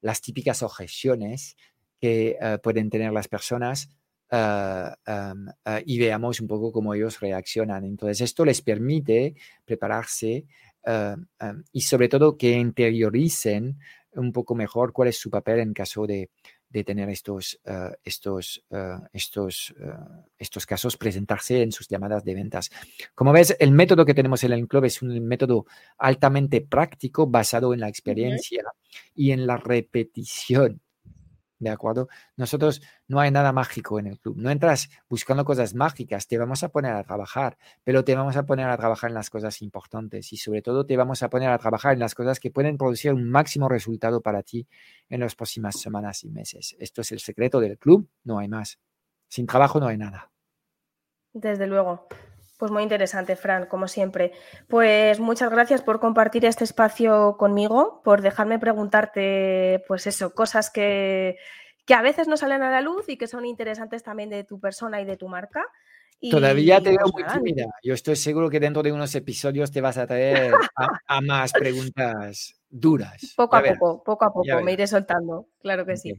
las 0.00 0.20
típicas 0.20 0.62
objeciones 0.62 1.56
que 2.00 2.36
eh, 2.40 2.58
pueden 2.62 2.90
tener 2.90 3.12
las 3.12 3.28
personas 3.28 3.88
y 4.28 5.98
veamos 6.00 6.40
un 6.40 6.48
poco 6.48 6.72
cómo 6.72 6.94
ellos 6.94 7.20
reaccionan. 7.20 7.84
Entonces, 7.84 8.20
esto 8.22 8.44
les 8.44 8.60
permite 8.60 9.36
prepararse 9.64 10.46
y 11.70 11.80
sobre 11.82 12.08
todo 12.08 12.36
que 12.36 12.50
interioricen 12.50 13.78
un 14.14 14.32
poco 14.32 14.56
mejor 14.56 14.92
cuál 14.92 15.08
es 15.08 15.16
su 15.16 15.30
papel 15.30 15.60
en 15.60 15.72
caso 15.72 16.08
de, 16.08 16.30
de 16.68 16.84
tener 16.84 17.08
estos, 17.08 17.58
eh, 17.64 17.90
estos, 18.04 18.62
eh, 18.70 18.98
estos, 19.12 19.74
eh, 19.78 19.92
estos 20.38 20.66
casos 20.66 20.96
presentarse 20.96 21.62
en 21.62 21.72
sus 21.72 21.88
llamadas 21.88 22.24
de 22.24 22.34
ventas. 22.34 22.70
Como 23.14 23.32
ves, 23.32 23.56
el 23.58 23.72
método 23.72 24.04
que 24.04 24.14
tenemos 24.14 24.42
en 24.44 24.52
el 24.52 24.66
club 24.68 24.84
es 24.84 25.02
un 25.02 25.26
método 25.26 25.66
altamente 25.98 26.60
práctico 26.60 27.26
basado 27.26 27.72
en 27.72 27.80
la 27.80 27.88
experiencia 27.88 28.64
y 29.14 29.30
en 29.30 29.46
la 29.46 29.56
repetición. 29.56 30.80
¿De 31.58 31.70
acuerdo? 31.70 32.08
Nosotros 32.36 32.82
no 33.08 33.18
hay 33.18 33.30
nada 33.30 33.50
mágico 33.52 33.98
en 33.98 34.08
el 34.08 34.18
club. 34.18 34.36
No 34.36 34.50
entras 34.50 34.90
buscando 35.08 35.44
cosas 35.44 35.74
mágicas, 35.74 36.26
te 36.26 36.36
vamos 36.36 36.62
a 36.62 36.68
poner 36.68 36.92
a 36.92 37.02
trabajar, 37.02 37.56
pero 37.82 38.04
te 38.04 38.14
vamos 38.14 38.36
a 38.36 38.44
poner 38.44 38.68
a 38.68 38.76
trabajar 38.76 39.10
en 39.10 39.14
las 39.14 39.30
cosas 39.30 39.62
importantes 39.62 40.32
y 40.32 40.36
sobre 40.36 40.60
todo 40.60 40.84
te 40.84 40.96
vamos 40.96 41.22
a 41.22 41.30
poner 41.30 41.50
a 41.50 41.58
trabajar 41.58 41.94
en 41.94 42.00
las 42.00 42.14
cosas 42.14 42.40
que 42.40 42.50
pueden 42.50 42.76
producir 42.76 43.12
un 43.12 43.30
máximo 43.30 43.68
resultado 43.68 44.20
para 44.20 44.42
ti 44.42 44.66
en 45.08 45.20
las 45.20 45.34
próximas 45.34 45.80
semanas 45.80 46.24
y 46.24 46.30
meses. 46.30 46.76
Esto 46.78 47.00
es 47.00 47.12
el 47.12 47.20
secreto 47.20 47.60
del 47.60 47.78
club, 47.78 48.08
no 48.24 48.38
hay 48.38 48.48
más. 48.48 48.78
Sin 49.28 49.46
trabajo 49.46 49.80
no 49.80 49.86
hay 49.86 49.96
nada. 49.96 50.30
Desde 51.32 51.66
luego. 51.66 52.06
Pues 52.56 52.72
muy 52.72 52.82
interesante, 52.82 53.36
Fran, 53.36 53.66
como 53.66 53.86
siempre. 53.86 54.32
Pues 54.66 55.20
muchas 55.20 55.50
gracias 55.50 55.82
por 55.82 56.00
compartir 56.00 56.44
este 56.46 56.64
espacio 56.64 57.36
conmigo, 57.38 58.00
por 58.02 58.22
dejarme 58.22 58.58
preguntarte, 58.58 59.84
pues 59.86 60.06
eso, 60.06 60.34
cosas 60.34 60.70
que, 60.70 61.36
a 61.94 62.02
veces 62.02 62.28
no 62.28 62.36
salen 62.36 62.62
a 62.62 62.70
la 62.70 62.80
luz 62.80 63.08
y 63.08 63.18
que 63.18 63.26
son 63.26 63.44
interesantes 63.44 64.02
también 64.02 64.30
de 64.30 64.44
tu 64.44 64.58
persona 64.58 65.00
y 65.00 65.04
de 65.04 65.18
tu 65.18 65.28
marca. 65.28 65.64
Todavía 66.30 66.80
te 66.80 66.90
veo 66.90 67.10
pues 67.12 67.26
muy 67.26 67.34
tímida. 67.34 67.66
Yo 67.82 67.92
estoy 67.92 68.16
seguro 68.16 68.48
que 68.48 68.58
dentro 68.58 68.82
de 68.82 68.90
unos 68.90 69.14
episodios 69.14 69.70
te 69.70 69.82
vas 69.82 69.98
a 69.98 70.06
traer 70.06 70.54
a, 71.06 71.20
más 71.20 71.52
preguntas 71.52 72.58
duras. 72.70 73.34
Poco 73.36 73.56
a 73.56 73.62
poco, 73.62 74.02
poco 74.02 74.24
a 74.24 74.32
poco, 74.32 74.62
me 74.62 74.72
iré 74.72 74.86
soltando, 74.86 75.48
claro 75.60 75.84
que 75.84 75.98
sí. 75.98 76.14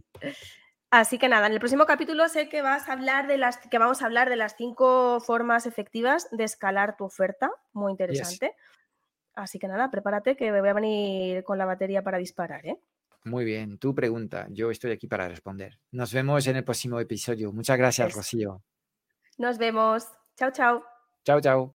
Así 0.90 1.18
que 1.18 1.28
nada, 1.28 1.48
en 1.48 1.54
el 1.54 1.60
próximo 1.60 1.86
capítulo 1.86 2.30
sé 2.30 2.48
que 2.48 2.62
vas 2.62 2.88
a 2.88 2.94
hablar 2.94 3.28
de 3.28 3.38
las 3.38 3.58
que 3.58 3.78
vamos 3.78 4.02
a 4.02 4.06
hablar 4.06 4.30
de 4.30 4.38
las 4.38 4.56
cinco 4.56 5.20
formas 5.20 5.66
efectivas 5.66 6.30
de 6.32 6.46
escalar 6.46 6.96
tu 6.96 7.04
oferta. 7.04 7.52
Muy 7.74 7.92
interesante. 7.92 8.56
Así 9.36 9.60
que 9.60 9.68
nada, 9.68 9.92
prepárate 9.92 10.36
que 10.36 10.50
voy 10.50 10.70
a 10.70 10.74
venir 10.74 11.44
con 11.44 11.58
la 11.58 11.66
batería 11.66 12.04
para 12.04 12.18
disparar, 12.18 12.66
¿eh? 12.66 12.80
Muy 13.26 13.44
bien, 13.44 13.78
tu 13.78 13.94
pregunta. 13.94 14.48
Yo 14.50 14.72
estoy 14.72 14.92
aquí 14.92 15.08
para 15.08 15.28
responder. 15.28 15.78
Nos 15.92 16.14
vemos 16.14 16.48
en 16.48 16.56
el 16.56 16.64
próximo 16.64 17.00
episodio. 17.00 17.52
Muchas 17.52 17.78
gracias, 17.78 18.14
Rocío. 18.16 18.64
Nos 19.38 19.58
vemos. 19.58 20.08
Chao, 20.38 20.52
chao. 20.52 20.84
Chao, 21.24 21.42
chao. 21.42 21.76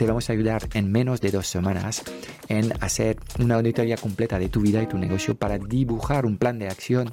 Te 0.00 0.06
vamos 0.06 0.30
a 0.30 0.32
ayudar 0.32 0.66
en 0.72 0.90
menos 0.90 1.20
de 1.20 1.30
dos 1.30 1.46
semanas 1.46 2.02
en 2.48 2.72
hacer 2.82 3.18
una 3.38 3.56
auditoría 3.56 3.98
completa 3.98 4.38
de 4.38 4.48
tu 4.48 4.62
vida 4.62 4.82
y 4.82 4.86
tu 4.86 4.96
negocio 4.96 5.36
para 5.36 5.58
dibujar 5.58 6.24
un 6.24 6.38
plan 6.38 6.58
de 6.58 6.68
acción 6.68 7.12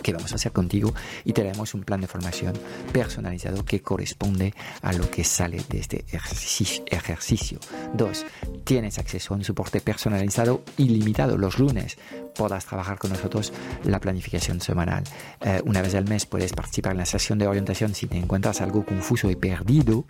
que 0.00 0.12
vamos 0.12 0.30
a 0.30 0.36
hacer 0.36 0.52
contigo 0.52 0.94
y 1.24 1.32
te 1.32 1.42
un 1.50 1.82
plan 1.82 2.00
de 2.00 2.06
formación 2.06 2.52
personalizado 2.92 3.64
que 3.64 3.82
corresponde 3.82 4.54
a 4.82 4.92
lo 4.92 5.10
que 5.10 5.24
sale 5.24 5.60
de 5.68 5.80
este 5.80 6.04
ejercicio. 6.92 7.58
Dos, 7.94 8.24
tienes 8.62 8.98
acceso 9.00 9.34
a 9.34 9.36
un 9.36 9.42
soporte 9.42 9.80
personalizado 9.80 10.62
ilimitado 10.76 11.36
los 11.36 11.58
lunes. 11.58 11.98
Podrás 12.36 12.64
trabajar 12.64 12.96
con 12.96 13.10
nosotros 13.10 13.52
la 13.82 13.98
planificación 13.98 14.60
semanal. 14.60 15.02
Eh, 15.40 15.62
una 15.64 15.82
vez 15.82 15.96
al 15.96 16.04
mes 16.04 16.26
puedes 16.26 16.52
participar 16.52 16.92
en 16.92 16.98
la 16.98 17.06
sesión 17.06 17.40
de 17.40 17.48
orientación 17.48 17.92
si 17.92 18.06
te 18.06 18.18
encuentras 18.18 18.60
algo 18.60 18.84
confuso 18.84 19.32
y 19.32 19.34
perdido 19.34 20.04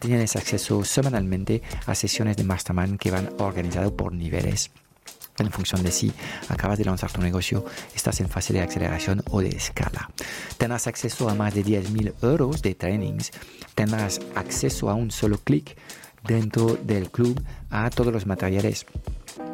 tienes 0.00 0.36
acceso 0.36 0.84
semanalmente 0.84 1.62
a 1.86 1.94
sesiones 1.94 2.36
de 2.36 2.44
mastermind 2.44 2.98
que 2.98 3.10
van 3.10 3.28
organizadas 3.38 3.92
por 3.92 4.12
niveles 4.12 4.70
en 5.38 5.50
función 5.50 5.82
de 5.82 5.90
si 5.90 6.12
acabas 6.48 6.78
de 6.78 6.84
lanzar 6.84 7.10
tu 7.10 7.20
negocio, 7.20 7.64
estás 7.94 8.20
en 8.20 8.28
fase 8.28 8.52
de 8.52 8.60
aceleración 8.60 9.22
o 9.30 9.40
de 9.40 9.48
escala. 9.48 10.10
Tendrás 10.58 10.86
acceso 10.86 11.28
a 11.28 11.34
más 11.34 11.54
de 11.54 11.64
10.000 11.64 12.14
euros 12.22 12.62
de 12.62 12.74
trainings. 12.74 13.32
Tendrás 13.74 14.20
acceso 14.34 14.90
a 14.90 14.94
un 14.94 15.10
solo 15.10 15.38
clic 15.38 15.76
dentro 16.22 16.78
del 16.82 17.10
club 17.10 17.42
a 17.70 17.90
todos 17.90 18.12
los 18.12 18.26
materiales 18.26 18.86
eh, 19.38 19.53